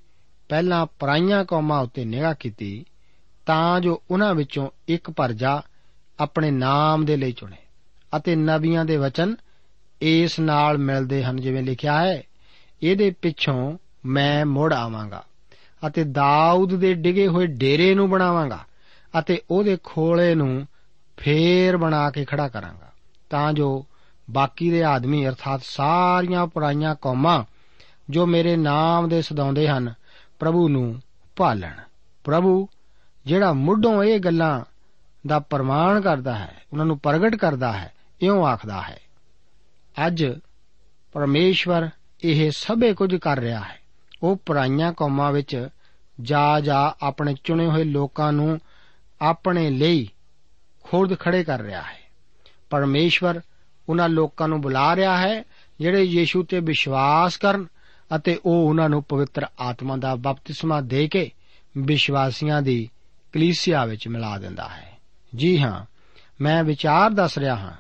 [0.48, 2.84] ਪਹਿਲਾਂ ਪਰਾਈਆਂ ਕੌਮਾਂ ਉੱਤੇ ਨਿਗਾਹ ਕੀਤੀ,
[3.46, 5.62] ਤਾਂ ਜੋ ਉਹਨਾਂ ਵਿੱਚੋਂ ਇੱਕ ਪਰਜਾ
[6.20, 7.56] ਆਪਣੇ ਨਾਮ ਦੇ ਲਈ ਚੁਣੇ
[8.16, 9.36] ਅਤੇ ਨਬੀਆਂ ਦੇ ਵਚਨ
[10.02, 12.22] ਇਸ ਨਾਲ ਮਿਲਦੇ ਹਨ। ਜਿਵੇਂ ਲਿਖਿਆ ਹੈ,
[12.82, 15.24] ਇਹਦੇ ਪਿੱਛੋਂ ਮੈਂ ਮੁੜ ਆਵਾਂਗਾ।
[15.86, 18.58] ਅਤੇ ਦਾਊਦ ਦੇ ਡਿਗੇ ਹੋਏ ਡੇਰੇ ਨੂੰ ਬਣਾਵਾਂਗਾ
[19.18, 20.66] ਅਤੇ ਉਹਦੇ ਖੋਲੇ ਨੂੰ
[21.16, 22.92] ਫੇਰ ਬਣਾ ਕੇ ਖੜਾ ਕਰਾਂਗਾ।
[23.30, 23.86] ਤਾਂ ਜੋ
[24.30, 27.44] ਬਾਕੀ ਦੇ ਆਦਮੀ, ਅਰਥਾਤ ਸਾਰੀਆਂ ਪੁਰਾਈਆਂ ਕੌਮਾਂ
[28.10, 29.94] ਜੋ ਮੇਰੇ ਨਾਮ ਦੇ ਸਦਾਉਂਦੇ ਹਨ,
[30.38, 31.02] ਪ੍ਰਭੂ ਨੂੰ
[31.36, 31.74] ਭਾਲਣ।
[32.24, 32.68] ਪ੍ਰਭੂ,
[33.26, 34.64] ਜਿਹੜਾ ਮੁੱਢੋਂ ਇਹ ਗੱਲਾਂ
[35.26, 37.92] ਦਾ ਪ੍ਰਮਾਣ ਕਰਦਾ ਹੈ, ਉਹਨਾਂ ਨੂੰ ਪ੍ਰਗਟ ਕਰਦਾ ਹੈ,
[38.22, 39.00] ਇਉਂ ਆਖਦਾ ਹੈ,
[40.06, 40.26] ਅੱਜ
[41.12, 41.88] ਪਰਮੇਸ਼ਵਰ
[42.24, 43.81] ਇਹ ਸਭੇ ਕੁਝ ਕਰ ਰਿਹਾ ਹੈ।
[44.22, 45.68] ਉਹ ਪੁਰਾਈਆਂ ਕੌਮਾਂ ਵਿੱਚ
[46.20, 48.60] ਜਾ ਜਾ ਆਪਣੇ ਚੁਣੇ ਹੋਏ ਲੋਕਾਂ ਨੂੰ
[49.22, 50.08] ਆਪਣੇ ਲਈ
[50.82, 52.02] ਖੁਰਦ ਖੜੇ ਕਰ ਰਿਹਾ ਹੈ।
[52.70, 53.40] ਪਰਮੇਸ਼ਵਰ
[53.88, 55.44] ਉਹਨਾਂ ਲੋਕਾਂ ਨੂੰ ਬੁਲਾ ਰਿਹਾ ਹੈ,
[55.80, 57.66] ਜਿਹੜੇ ਯੀਸ਼ੂ ਤੇ ਵਿਸ਼ਵਾਸ ਕਰਨ
[58.16, 61.30] ਅਤੇ ਉਹ ਉਹਨਾਂ ਨੂੰ ਪਵਿੱਤਰ ਆਤਮਾ ਦਾ ਬਪਤਿਸਮਾ ਦੇ ਕੇ
[61.78, 62.90] ਵਿਸ਼ਵਾਸੀਆਂ ਦੀ
[63.32, 64.98] ਕਲੀਸਿਆ ਵਿੱਚ ਮਿਲਾ ਦਿੰਦਾ ਹੈ।
[65.34, 65.84] ਜੀ ਹਾਂ,
[66.40, 67.72] ਮੈਂ ਵਿਚਾਰ ਦੱਸ ਰਿਹਾ ਹਾਂ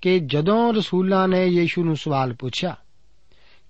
[0.00, 2.76] ਕਿ ਜਦੋਂ ਰਸੂਲਾਂ ਨੇ ਯੀਸ਼ੂ ਨੂੰ ਸਵਾਲ ਪੁੱਛਿਆ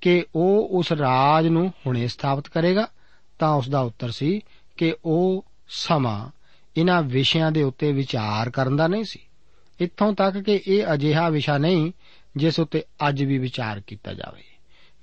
[0.03, 2.89] ਕਿ ਉਹ ਉਸ ਰਾਜ ਨੂੰ ਹੁਣੇ ਸਥਾਪਿਤ ਕਰੇਗਾ,
[3.39, 4.41] ਤਾਂ ਉਸ ਦਾ ਉੱਤਰ ਸੀ
[4.77, 6.29] ਕਿ ਉਹ ਸਮਾਂ
[6.77, 9.19] ਇਹਨਾਂ ਵਿਸ਼ਿਆਂ ਦੇ ਉੱਤੇ ਵਿਚਾਰ ਕਰਨ ਦਾ ਨਹੀਂ ਸੀ।
[9.81, 11.93] ਇੱਥੋਂ ਤੱਕ ਕਿ ਇਹ ਅਜਿਹਾ ਵਿਸ਼ਾ ਨਹੀਂ
[12.37, 14.43] ਜਿਸ ਉੱਤੇ ਅੱਜ ਵੀ ਵਿਚਾਰ ਕੀਤਾ ਜਾਵੇ।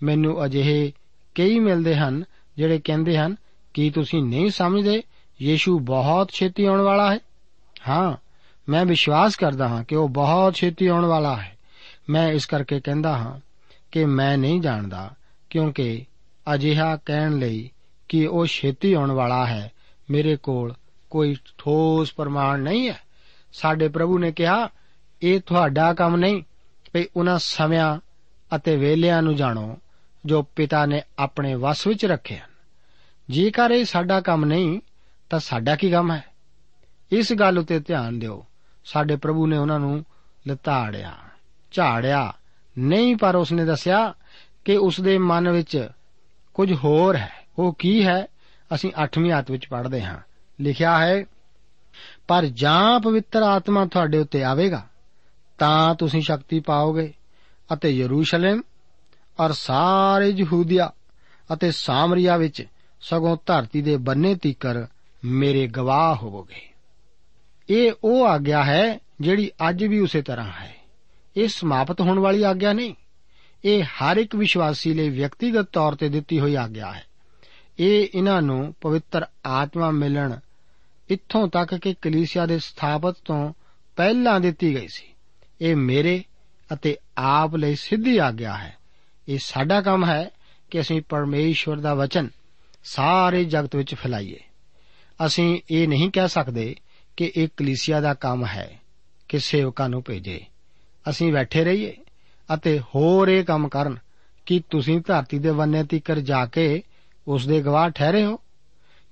[0.04, 0.94] ਮੈਨੂੰ ਅਜਿਹੇ
[1.36, 2.24] ਕਈ ਮਿਲਦੇ ਹਨ
[2.58, 3.36] ਜਿਹੜੇ ਕਹਿੰਦੇ ਹਨ,
[3.74, 5.04] ਕਿ ਤੁਸੀਂ ਨਹੀਂ ਸਮਝਦੇ,
[5.42, 7.20] ਯੀਸ਼ੂ ਬਹੁਤ ਛੇਤੀ ਆਉਣ ਵਾਲਾ ਹੈ?
[7.88, 8.18] ਹਾਂ,
[8.70, 11.58] ਮੈਂ ਵਿਸ਼ਵਾਸ ਕਰਦਾ ਹਾਂ ਕਿ ਉਹ ਬਹੁਤ ਛੇਤੀ ਆਉਣ ਵਾਲਾ ਹੈ।
[12.10, 13.40] ਮੈਂ ਇਸ ਕਰਕੇ ਕਹਿੰਦਾ ਹਾਂ
[13.92, 15.12] ਕਿ ਮੈਂ ਨਹੀਂ ਜਾਣਦਾ,
[15.50, 16.06] ਕਿਉਂਕਿ
[16.54, 17.72] ਅਜਿਹਾ ਕਹਿਣ ਲਈ
[18.10, 19.72] ਕਿ ਉਹ ਛੇਤੀ ਆਉਣ ਵਾਲਾ ਹੈ,
[20.12, 20.74] ਮੇਰੇ ਕੋਲ
[21.10, 23.00] ਕੋਈ ਠੋਸ ਪ੍ਰਮਾਣ ਨਹੀਂ ਹੈ।
[23.54, 24.70] ਸਾਡੇ ਪ੍ਰਭੂ ਨੇ ਕਿਹਾ,
[25.22, 26.44] ਇਹ ਤੁਹਾਡਾ ਕੰਮ ਨਹੀਂ
[26.94, 28.00] ਕਿ ਉਹਨਾਂ ਸਮਿਆਂ
[28.56, 29.78] ਅਤੇ ਵੇਲਿਆਂ ਨੂੰ ਜਾਣੋ,
[30.26, 32.50] ਜੋ ਪਿਤਾ ਨੇ ਆਪਣੇ ਵਸ ਵਿੱਚ ਰੱਖੇ ਹਨ।
[33.30, 34.80] ਜੇਕਰ ਇਹ ਸਾਡਾ ਕੰਮ ਨਹੀਂ,
[35.30, 36.24] ਤਾਂ ਸਾਡਾ ਕੀ ਕੰਮ ਹੈ?
[37.12, 38.46] ਇਸ ਗੱਲ ਉਤੇ ਧਿਆਨ ਦਿਓ।
[38.86, 40.06] ਸਾਡੇ ਪ੍ਰਭੂ ਨੇ ਉਹਨਾਂ ਨੂੰ
[40.48, 41.16] ਲਤਾੜਿਆ
[41.72, 42.34] ਝਾੜਿਆ
[42.80, 44.14] ਨਹੀਂ, ਪਰ ਉਸਨੇ ਦੱਸਿਆ
[44.66, 45.90] ਕਿ ਉਸ ਦੇ ਮਨ ਵਿੱਚ
[46.54, 48.28] ਕੁਝ ਹੋਰ ਹੈ। ਉਹ ਕੀ ਹੈ?
[48.74, 50.18] ਅਸੀਂ 8ਵੀਂ ਆਇਤ ਵਿੱਚ ਪੜ੍ਹਦੇ ਹਾਂ।
[50.62, 51.26] ਲਿਖਿਆ ਹੈ,
[52.28, 54.88] ਪਰ ਜਾਂ ਪਵਿੱਤਰ ਆਤਮਾ ਤੁਹਾਡੇ ਉੱਤੇ ਆਵੇਗਾ,
[55.58, 57.14] ਤਾਂ ਤੁਸੀਂ ਸ਼ਕਤੀ ਪਾਓਗੇ
[57.74, 58.62] ਅਤੇ ਯਰੂਸ਼ਲਮ
[59.40, 60.92] ਔਰ ਸਾਰੇ ਯਹੂਦੀਆ
[61.54, 62.66] ਅਤੇ ਸਾਮਰੀਆ ਵਿੱਚ
[63.02, 64.86] ਸਗੋਂ ਧਰਤੀ ਦੇ ਬੰਨੇ ਤੀਕਰ
[65.26, 66.70] ਮੇਰੇ ਗਵਾਹ ਹੋਵੋਗੇ।
[67.70, 70.79] ਇਹ ਉਹ ਆਗਿਆ ਹੈ ਜਿਹੜੀ ਅੱਜ ਵੀ ਉਸੇ ਤਰ੍ਹਾਂ ਹੈ।
[71.38, 72.96] ਇਹ ਸਮਾਪਤ ਹੋਣ ਵਾਲੀ ਆਗਿਆ ਨਹੀਂ।
[73.66, 77.06] ਇਹ ਹਰ ਇੱਕ ਵਿਸ਼ਵਾਸੀ ਲਈ ਵਿਅਕਤੀਗਤ ਤੌਰ ਤੇ ਦਿੱਤੀ ਹੋਈ ਆਗਿਆ ਹੈ।
[77.80, 80.36] ਇਹ ਇਹਨਾਂ ਨੂੰ ਪਵਿੱਤਰ ਆਤਮਾ ਮਿਲਣ
[81.10, 83.54] ਇੱਥੋਂ ਤੱਕ ਕਿ ਕਲੀਸਿਆ ਦੇ ਸਥਾਪਤ ਤੋਂ
[83.96, 85.06] ਪਹਿਲਾਂ ਦਿੱਤੀ ਗਈ ਸੀ।
[85.62, 86.24] ਇਹ ਮੇਰੇ
[86.74, 88.78] ਅਤੇ ਆਪ ਲਈ ਸਿੱਧੀ ਆਗਿਆ ਹੈ।
[89.30, 90.30] ਇਹ ਸਾਡਾ ਕੰਮ ਹੈ
[90.72, 92.30] ਕਿ ਅਸੀਂ ਪਰਮੇਸ਼ਵਰ ਦਾ ਵਚਨ
[92.84, 94.40] ਸਾਰੇ ਜਗਤ ਵਿੱਚ ਫੈਲਾਈਏ।
[95.26, 96.76] ਅਸੀਂ ਇਹ ਨਹੀਂ ਕਹਿ ਸਕਦੇ
[97.18, 98.80] ਕਿ ਇਹ ਕਲੀਸਿਆ ਦਾ ਕੰਮ ਹੈ
[99.30, 100.46] ਕਿ ਸੇਵਕਾਂ ਨੂੰ ਭੇਜੇ।
[101.10, 101.98] ਅਸੀਂ ਬੈਠੇ ਰਹੀਏ
[102.54, 103.98] ਅਤੇ ਹੋਰ ਇਹ ਕੰਮ ਕਰਨ
[104.46, 106.84] ਕਿ ਤੁਸੀਂ ਧਰਤੀ ਦੇ ਵੰਨੇ ਤੀਕਰ ਜਾ ਕੇ
[107.28, 108.40] ਉਸ ਦੇ ਗਵਾਹ ਠਹਿਰੇ ਹੋ,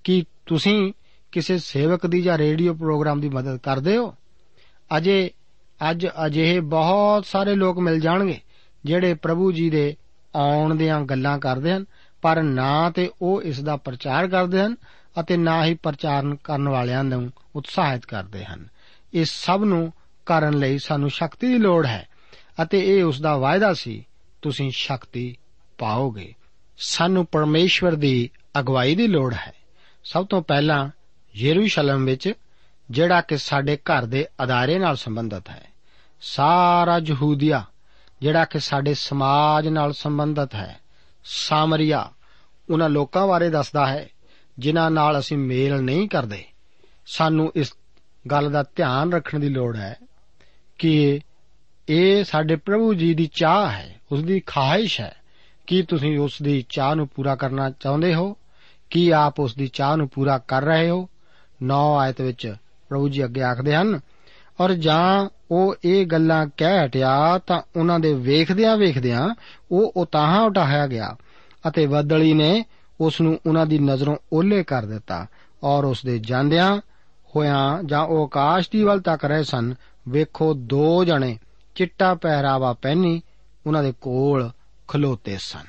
[0.04, 0.94] ਕਿ ਤੁਸੀਂ
[1.32, 4.16] ਕਿਸੇ ਸੇਵਕ ਦੀ ਜਾਂ ਰੇਡੀਓ ਪ੍ਰੋਗਰਾਮ ਦੀ ਮਦਦ ਕਰਦੇ ਹੋ।
[4.98, 5.32] ਅਜੇ,
[5.92, 8.40] ਅੱਜ ਅਜਿਹੇ ਬਹੁਤ ਸਾਰੇ ਲੋਕ ਮਿਲ ਜਾਣਗੇ
[8.86, 9.96] ਜਿਹੜੇ ਪ੍ਰਭੂ ਜੀ ਦੇ
[10.36, 11.86] ਆਉਣ ਦੀਆਂ ਗੱਲਾਂ ਕਰਦੇ ਹਨ,
[12.22, 14.76] ਪਰ ਨਾ ਤੇ ਉਹ ਇਸ ਦਾ ਪ੍ਰਚਾਰ ਕਰਦੇ ਹਨ
[15.20, 18.68] ਅਤੇ ਨਾ ਹੀ ਪ੍ਰਚਾਰ ਕਰਨ ਵਾਲਿਆਂ ਨੂੰ ਉਤਸ਼ਾਹਿਤ ਕਰਦੇ ਹਨ।
[19.14, 19.94] ਇਸ ਸਭ ਨੂੰ
[20.28, 22.08] ਕਰਨ ਲਈ ਸਾਨੂੰ ਸ਼ਕਤੀ ਦੀ ਲੋੜ ਹੈ
[22.62, 24.08] ਅਤੇ ਇਹ ਉਸ ਦਾ ਵਾਅਦਾ ਸੀ,
[24.42, 25.38] ਤੁਸੀਂ ਸ਼ਕਤੀ
[25.78, 26.34] ਪਾਓਗੇ।
[26.78, 29.54] ਸਾਨੂੰ ਪਰਮੇਸ਼ਵਰ ਦੀ ਅਗਵਾਈ ਦੀ ਲੋੜ ਹੈ।
[30.04, 30.90] ਸਭ ਤੋਂ ਪਹਿਲਾਂ
[31.36, 32.34] ਯਰੂਸ਼ਲਮ ਵਿੱਚ,
[32.92, 35.68] ਜਿਹੜਾ ਕਿ ਸਾਡੇ ਘਰ ਦੇ ਅਦਾਰੇ ਨਾਲ ਸੰਬੰਧਿਤ ਹੈ।
[36.22, 37.66] ਸਾਰਾ ਯਹੂਦੀਆ,
[38.22, 40.80] ਜਿਹੜਾ ਕਿ ਸਾਡੇ ਸਮਾਜ ਨਾਲ ਸੰਬੰਧਿਤ ਹੈ।
[41.24, 42.12] ਸਾਮਰੀਆ,
[42.70, 44.10] ਉਹਨਾਂ ਲੋਕਾਂ ਬਾਰੇ ਦੱਸਦਾ ਹੈ,
[44.60, 46.46] ਜਿਨ੍ਹਾਂ ਨਾਲ ਅਸੀਂ ਮੇਲ ਨਹੀਂ ਕਰਦੇ।
[47.08, 47.74] ਸਾਨੂੰ ਇਸ
[48.32, 49.98] ਗੱਲ ਦਾ ਧਿਆਨ ਰੱਖਣ ਦੀ ਲੋੜ ਹੈ।
[50.78, 51.20] ਕਿ
[51.90, 55.16] ਇਹ ਸਾਡੇ ਪ੍ਰਭੂ ਜੀ ਦੀ ਚਾਹ ਹੈ, ਉਸ ਦੀ ਖਾਹਿਸ਼ ਹੈ।
[55.68, 58.38] ਕਿ ਤੁਸੀਂ ਉਸ ਦੀ ਚਾਹ ਨੂੰ ਪੂਰਾ ਕਰਨਾ ਚਾਹੁੰਦੇ ਹੋ?
[58.90, 61.10] ਕੀ ਆਪ ਉਸ ਦੀ ਚਾਹ ਨੂੰ ਪੂਰਾ ਕਰ ਰਹੇ ਹੋ?
[61.64, 62.56] 9 ਆਇਤ ਵਿੱਚ
[62.90, 64.00] ਪ੍ਰਭੂ ਜੀ ਅੱਗੇ ਆਖਦੇ ਹਨ,
[64.60, 69.36] ਔਰ ਜਾਂ ਉਹ ਇਹ ਗੱਲਾਂ ਕਹਿ ਹਟਿਆ ਤਾਂ ਉਹਨਾਂ ਦੇ ਵੇਖਦਿਆਂ ਵੇਖਦਿਆਂ
[69.72, 71.16] ਉਹ ਉਤਾਹਾਂ ਉਠਾਇਆ ਗਿਆ
[71.68, 72.66] ਅਤੇ ਬੱਦਲੀ ਨੇ
[73.02, 75.28] ਉਸ ਨੂੰ ਉਹਨਾਂ ਦੀ ਨਜ਼ਰੋਂ ਓਲੇ ਕਰ ਦਿੱਤਾ
[75.64, 76.78] ਔਰ ਉਸ ਦੇ ਜਾਂਦਿਆਂ
[77.36, 79.76] ਹੋਇਆਂ ਜਾਂ ਉਹ ਆਕਾਸ਼ ਦੀ ਵੱਲ ਤੱਕ ਰਹੇ ਸਨ
[80.10, 81.40] ਵੇਖੋ ਦੋ ਜਣੇ
[81.76, 83.22] ਚਿੱਟਾ ਪਹਿਰਾਵਾ ਪਹਿਨੀ
[83.68, 84.52] ਉਹਨਾਂ ਦੇ ਕੋਲ
[84.88, 85.66] ਖਲੋਤੇ ਸਨ।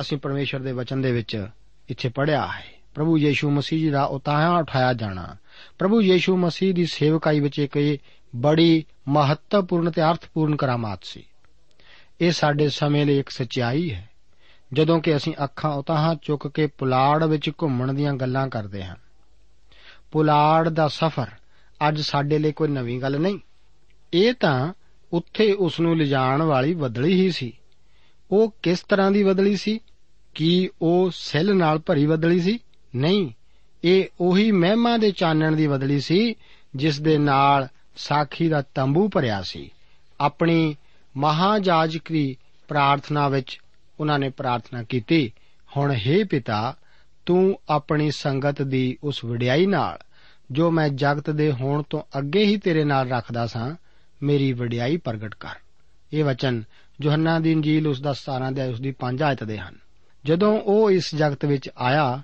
[0.00, 1.48] ਅਸੀਂ ਪਰਮੇਸ਼ਰ ਦੇ ਵਚਨ ਦੇ ਵਿੱਚ
[1.88, 5.36] ਇੱਥੇ ਪੜਿਆ ਹੈ, ਪ੍ਰਭੂ ਯੀਸ਼ੂ ਮਸੀਹ ਜੀ ਦਾ ਉਤਾਹਾਂ ਉਠਾਇਆ ਜਾਣਾ।
[5.78, 7.98] ਪ੍ਰਭੂ ਯੀਸ਼ੂ ਮਸੀਹ ਦੀ ਸੇਵਕਾਈ ਵਿੱਚ ਇੱਕ
[8.36, 11.24] ਬੜੀ ਮਹੱਤਵਪੂਰਨ ਤੇ ਅਰਥਪੂਰਨ ਕਰਾਮਾਤ ਸੀ।
[12.20, 14.08] ਇਹ ਸਾਡੇ ਸਮੇਂ ਲਈ ਇੱਕ ਸਚਾਈ ਹੈ।
[14.72, 18.96] ਜਦੋਂ ਕਿ ਅਸੀਂ ਅੱਖਾਂ ਉਤਾਹਾਂ ਚੁੱਕ ਕੇ ਪੁਲਾੜ ਵਿੱਚ ਘੁੰਮਣ ਦੀਆਂ ਗੱਲਾਂ ਕਰਦੇ ਹਾਂ।
[20.12, 21.26] ਪੁਲਾੜ ਦਾ ਸਫ਼ਰ
[21.88, 23.38] ਅੱਜ ਸਾਡੇ ਲਈ ਕੋਈ ਨਵੀਂ ਗੱਲ ਨਹੀਂ।
[24.14, 24.72] ਇਹ ਤਾਂ
[25.12, 27.52] ਉੱਥੇ ਉਸ ਨੂੰ ਲਿਜਾਣ ਵਾਲੀ ਬਦਲੀ ਹੀ ਸੀ।
[28.30, 29.80] ਉਹ ਕਿਸ ਤਰ੍ਹਾਂ ਦੀ ਬਦਲੀ ਸੀ?
[30.34, 32.58] ਕੀ ਉਹ ਸੈੱਲ ਨਾਲ ਭਰੀ ਬਦਲੀ ਸੀ?
[32.96, 33.30] ਨਹੀਂ,
[33.84, 36.34] ਇਹ ਉਹੀ ਮਹਿਮਾ ਦੇ ਚਾਨਣ ਦੀ ਬਦਲੀ ਸੀ,
[36.76, 39.70] ਜਿਸ ਦੇ ਨਾਲ ਸਾਖੀ ਦਾ ਤੰਬੂ ਭਰਿਆ ਸੀ।
[40.20, 40.76] ਆਪਣੀ
[41.16, 42.36] ਮਹਾਜਾਜਕੀ
[42.68, 43.60] ਪ੍ਰਾਰਥਨਾ ਵਿੱਚ
[44.00, 45.32] ਉਹਨਾਂ ਨੇ ਪ੍ਰਾਰਥਨਾ ਕੀਤੀ,
[45.76, 46.76] ਹੁਣ हे ਪਿਤਾ,
[47.26, 49.98] ਤੂੰ ਆਪਣੀ ਸੰਗਤ ਦੀ ਉਸ ਵਡਿਆਈ ਨਾਲ,
[50.50, 53.76] ਜੋ ਮੈਂ ਜਗਤ ਦੇ ਹੋਣ ਤੋਂ ਅੱਗੇ ਹੀ ਤੇਰੇ ਨਾਲ ਰੱਖਦਾ ਸਾਂ
[54.22, 55.54] ਮੇਰੀ ਵਡਿਆਈ ਪ੍ਰਗਟ ਕਰ।
[56.12, 56.62] ਇਹ ਵਚਨ
[57.02, 59.74] ਯੋਹੰਨਾ ਦੀ ਇੰਜੀਲ ਉਸ ਦਾ 17 ਦੇ ਉਸ ਦੀ 5 ਆਇਤ ਦੇ ਹਨ।
[60.24, 62.22] ਜਦੋਂ ਉਹ ਇਸ ਜਗਤ ਵਿੱਚ ਆਇਆ,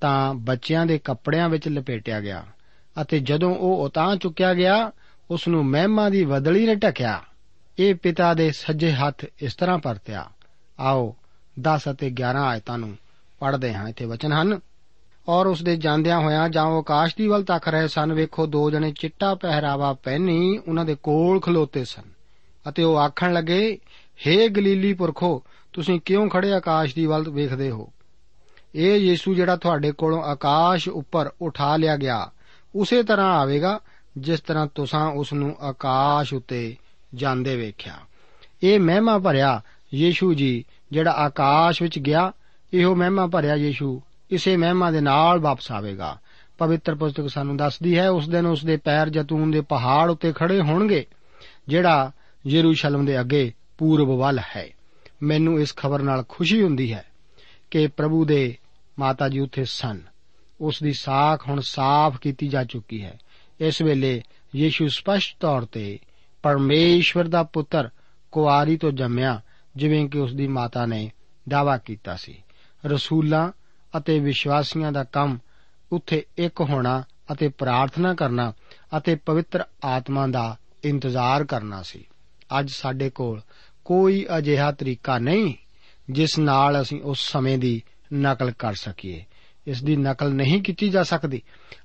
[0.00, 2.46] ਤਾਂ ਬੱਚਿਆਂ ਦੇ ਕੱਪੜਿਆਂ ਵਿੱਚ ਲਪੇਟਿਆ ਗਿਆ
[3.02, 4.92] ਅਤੇ ਜਦੋਂ ਉਹ ਉਤਾਂ ਚੁੱਕਿਆ ਗਿਆ
[5.30, 7.22] ਉਸ ਨੂੰ ਮਹਿਮਾ ਦੀ ਬਦਲੀ ਨੇ ਢਕਿਆ।
[7.78, 10.30] ਇਹ ਪਿਤਾ ਦੇ ਸੱਜੇ ਹੱਥ ਇਸ ਤਰ੍ਹਾਂ ਪਰਤਿਆ।
[10.80, 11.16] ਆਓ
[11.60, 12.96] 10 ਅਤੇ 11 ਆਇਤਾਂ ਨੂੰ
[13.38, 14.60] ਪੜ੍ਹਦੇ ਹਾਂ। ਇੱਥੇ ਵਚਨ ਹਨ
[15.28, 18.70] ਔਰ ਉਸ ਦੇ ਜਾਂਦਿਆਂ ਹੋਇਆਂ ਜਾਂ ਉਹ ਆਕਾਸ਼ ਦੀ ਵੱਲ ਤੱਕ ਰਹੇ ਸਨ, ਵੇਖੋ ਦੋ
[18.70, 22.02] ਜਣੇ ਚਿੱਟਾ ਪਹਿਰਾਵਾ ਪਹਿਨੀ ਉਹਨਾਂ ਦੇ ਕੋਲ ਖਲੋਤੇ ਸਨ
[22.68, 23.78] ਅਤੇ ਉਹ ਆਖਣ ਲੱਗੇ,
[24.26, 27.92] ਹੇ ਗਲੀਲੀ ਪੁਰਖੋ, ਤੁਸੀਂ ਕਿਉਂ ਖੜੇ ਆਕਾਸ਼ ਦੀ ਵੱਲ ਵੇਖਦੇ ਹੋ?
[28.74, 32.30] ਇਹ ਯੀਸ਼ੂ ਜਿਹੜਾ ਤੁਹਾਡੇ ਕੋਲੋਂ ਆਕਾਸ਼ ਉੱਪਰ ਉਠਾ ਲਿਆ ਗਿਆ,
[32.74, 33.80] ਉਸੇ ਤਰ੍ਹਾਂ ਆਵੇਗਾ
[34.18, 36.76] ਜਿਸ ਤਰ੍ਹਾਂ ਤੁਸੀਂ ਉਸ ਨੂੰ ਆਕਾਸ਼ ਉੱਤੇ
[37.14, 37.94] ਜਾਂਦੇ ਵੇਖਿਆ।
[38.62, 39.60] ਇਹ ਮਹਿਮਾ ਭਰਿਆ
[39.94, 42.32] ਯੀਸ਼ੂ ਜੀ ਜਿਹੜਾ ਆਕਾਸ਼ ਵਿੱਚ ਗਿਆ,
[42.72, 46.18] ਇਹੋ ਮਹਿਮਾ ਭਰਿਆ ਯੀਸ਼ੂ ਇਸੇ ਮਹਿਮਾ ਦੇ ਨਾਲ ਵਾਪਸ ਆਵੇਗਾ।
[46.58, 50.60] ਪਵਿੱਤਰ ਪੁਸਤਕ ਸਾਨੂੰ ਦੱਸਦੀ ਹੈ, ਉਸ ਦਿਨ ਉਸ ਦੇ ਪੈਰ ਜਤੂਨ ਦੇ ਪਹਾੜ ਉੱਤੇ ਖੜੇ
[50.60, 51.06] ਹੋਣਗੇ,
[51.68, 52.12] ਜਿਹੜਾ
[52.46, 54.68] ਯਰੂਸ਼ਲਮ ਦੇ ਅੱਗੇ ਪੂਰਬ ਵੱਲ ਹੈ।
[55.22, 57.04] ਮੈਨੂੰ ਇਸ ਖਬਰ ਨਾਲ ਖੁਸ਼ੀ ਹੁੰਦੀ ਹੈ
[57.70, 58.56] ਕਿ ਪ੍ਰਭੂ ਦੇ
[58.98, 60.00] ਮਾਤਾ ਜੀ ਉੱਥੇ ਸਨ।
[60.60, 63.18] ਉਸ ਦੀ ਸਾਖ ਹੁਣ ਸਾਫ਼ ਕੀਤੀ ਜਾ ਚੁੱਕੀ ਹੈ।
[63.60, 64.22] ਇਸ ਵੇਲੇ
[64.56, 65.98] ਯੀਸ਼ੂ ਸਪਸ਼ਟ ਤੌਰ ਤੇ
[66.42, 67.90] ਪਰਮੇਸ਼ਵਰ ਦਾ ਪੁੱਤਰ
[68.32, 69.40] ਕੁਆਰੀ ਤੋਂ ਜੰਮਿਆ,
[69.76, 71.12] ਜਿਵੇਂ ਕਿ ਉਸ ਦੀ ਮਾਤਾ ਨੇ
[71.48, 72.42] ਦਾਵਾ ਕੀਤਾ ਸੀ।
[72.86, 73.52] ਰਸੂਲਾਂ
[73.98, 75.38] ਅਤੇ ਵਿਸ਼ਵਾਸੀਆਂ ਦਾ ਕੰਮ
[75.92, 78.52] ਉੱਥੇ ਇੱਕ ਹੋਣਾ ਅਤੇ ਪ੍ਰਾਰਥਨਾ ਕਰਨਾ
[78.96, 82.04] ਅਤੇ ਪਵਿੱਤਰ ਆਤਮਾ ਦਾ ਇੰਤਜ਼ਾਰ ਕਰਨਾ ਸੀ।
[82.58, 83.40] ਅੱਜ ਸਾਡੇ ਕੋਲ
[83.84, 85.54] ਕੋਈ ਅਜਿਹਾ ਤਰੀਕਾ ਨਹੀਂ
[86.10, 87.82] ਜਿਸ ਨਾਲ ਅਸੀਂ ਉਸ ਸਮੇਂ ਦੀ
[88.14, 89.24] ਨਕਲ ਕਰ ਸਕੀਏ।
[89.66, 91.42] ਇਸ ਦੀ ਨਕਲ ਨਹੀਂ ਕੀਤੀ ਜਾ ਸਕਦੀ।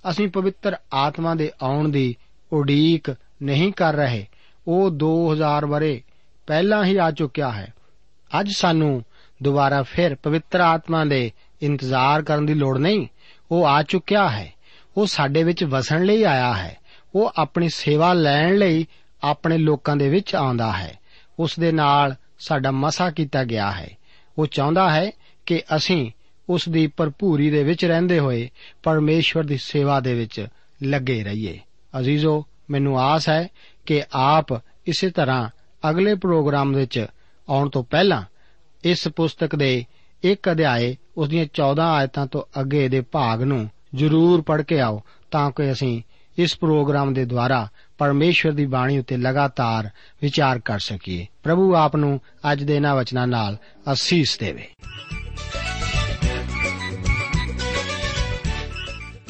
[0.09, 2.15] ਅਸੀਂ ਪਵਿੱਤਰ ਆਤਮਾ ਦੇ ਆਉਣ ਦੀ
[2.53, 4.27] ਉਡੀਕ ਨਹੀਂ ਕਰ ਰਹੇ।
[4.67, 6.01] ਉਹ 2000 ਬਰੇ
[6.47, 7.73] ਪਹਿਲਾਂ ਹੀ ਆ ਚੁੱਕਿਆ ਹੈ।
[8.39, 9.03] ਅੱਜ ਸਾਨੂੰ
[9.43, 13.07] ਦੁਬਾਰਾ ਫਿਰ ਪਵਿੱਤਰ ਆਤਮਾ ਦੇ ਇੰਤਜ਼ਾਰ ਕਰਨ ਦੀ ਲੋੜ ਨਹੀਂ।
[13.51, 14.53] ਉਹ ਆ ਚੁੱਕਿਆ ਹੈ।
[14.97, 16.77] ਉਹ ਸਾਡੇ ਵਿੱਚ ਵਸਣ ਲਈ ਆਇਆ ਹੈ।
[17.15, 18.87] ਉਹ ਆਪਣੀ ਸੇਵਾ ਲੈਣ ਲਈ
[19.23, 20.99] ਆਪਣੇ ਲੋਕਾਂ ਦੇ ਵਿੱਚ ਆਉਂਦਾ ਹੈ।
[21.39, 23.89] ਉਸ ਦੇ ਨਾਲ ਸਾਡਾ ਮਸਾ ਕੀਤਾ ਗਿਆ ਹੈ।
[24.37, 25.11] ਉਹ ਚਾਹੁੰਦਾ ਹੈ
[25.45, 26.11] ਕਿ ਅਸੀਂ
[26.49, 28.49] ਉਸ ਦੀ ਭਰਪੂਰੀ ਦੇ ਵਿੱਚ ਰਹਿੰਦੇ ਹੋਏ
[28.83, 30.47] ਪਰਮੇਸ਼ਵਰ ਦੀ ਸੇਵਾ ਦੇ ਵਿੱਚ
[30.83, 31.59] ਲੱਗੇ ਰਹੀਏ।
[31.99, 33.47] ਅਜ਼ੀਜ਼ੋ, ਮੈਨੂੰ ਆਸ ਹੈ
[33.85, 34.45] ਕਿ ਆਪ
[34.87, 35.49] ਇਸੇ ਤਰ੍ਹਾਂ
[35.89, 37.05] ਅਗਲੇ ਪ੍ਰੋਗਰਾਮ ਵਿੱਚ
[37.49, 38.23] ਆਉਣ ਤੋਂ ਪਹਿਲਾਂ
[38.83, 39.85] ਇਸ ਪੁਸਤਕ ਦੇ
[40.23, 45.03] ਇੱਕ ਅਧਿਆਏ ਉਸ ਦੀਆਂ 14 ਆਇਤਾਂ ਤੋਂ ਅੱਗੇ ਦੇ ਭਾਗ ਨੂੰ ਜ਼ਰੂਰ ਪੜ੍ਹ ਕੇ ਆਓ,
[45.31, 46.01] ਤਾਂ ਕਿ ਅਸੀਂ
[46.37, 49.89] ਇਸ ਪ੍ਰੋਗਰਾਮ ਦੇ ਦੁਆਰਾ ਪਰਮੇਸ਼ਵਰ ਦੀ ਬਾਣੀ ਉੱਤੇ ਲਗਾਤਾਰ
[50.21, 52.21] ਵਿਚਾਰ ਕਰ ਸਕੀਏ। ਪ੍ਰਭੂ ਆਪ ਨੂੰ
[52.51, 53.57] ਅੱਜ ਦੇ ਇਹਨਾਂ ਵਚਨਾਂ ਨਾਲ
[53.91, 54.67] ਅਸੀਸ ਦੇਵੇ।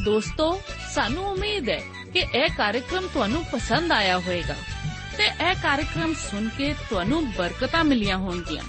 [0.05, 0.61] ਦੋਸਤੋ,
[0.93, 1.81] ਸਾਨੂੰ ਉਮੀਦ ਹੈ
[2.13, 4.55] ਕਿ ਇਹ ਕਾਰਜਕ੍ਰਮ ਤੁਹਾਨੂੰ ਪਸੰਦ ਆਇਆ ਹੋਵੇਗਾ
[5.17, 8.63] ਤੇ ਇਹ ਕਾਰਜਕ੍ਰਮ ਸੁਣ ਕੇ ਤੁਹਾਨੂੰ ਬਰਕਤਾਂ ਮਿਲੀਆਂ ਹੋਣਗੀਆਂ।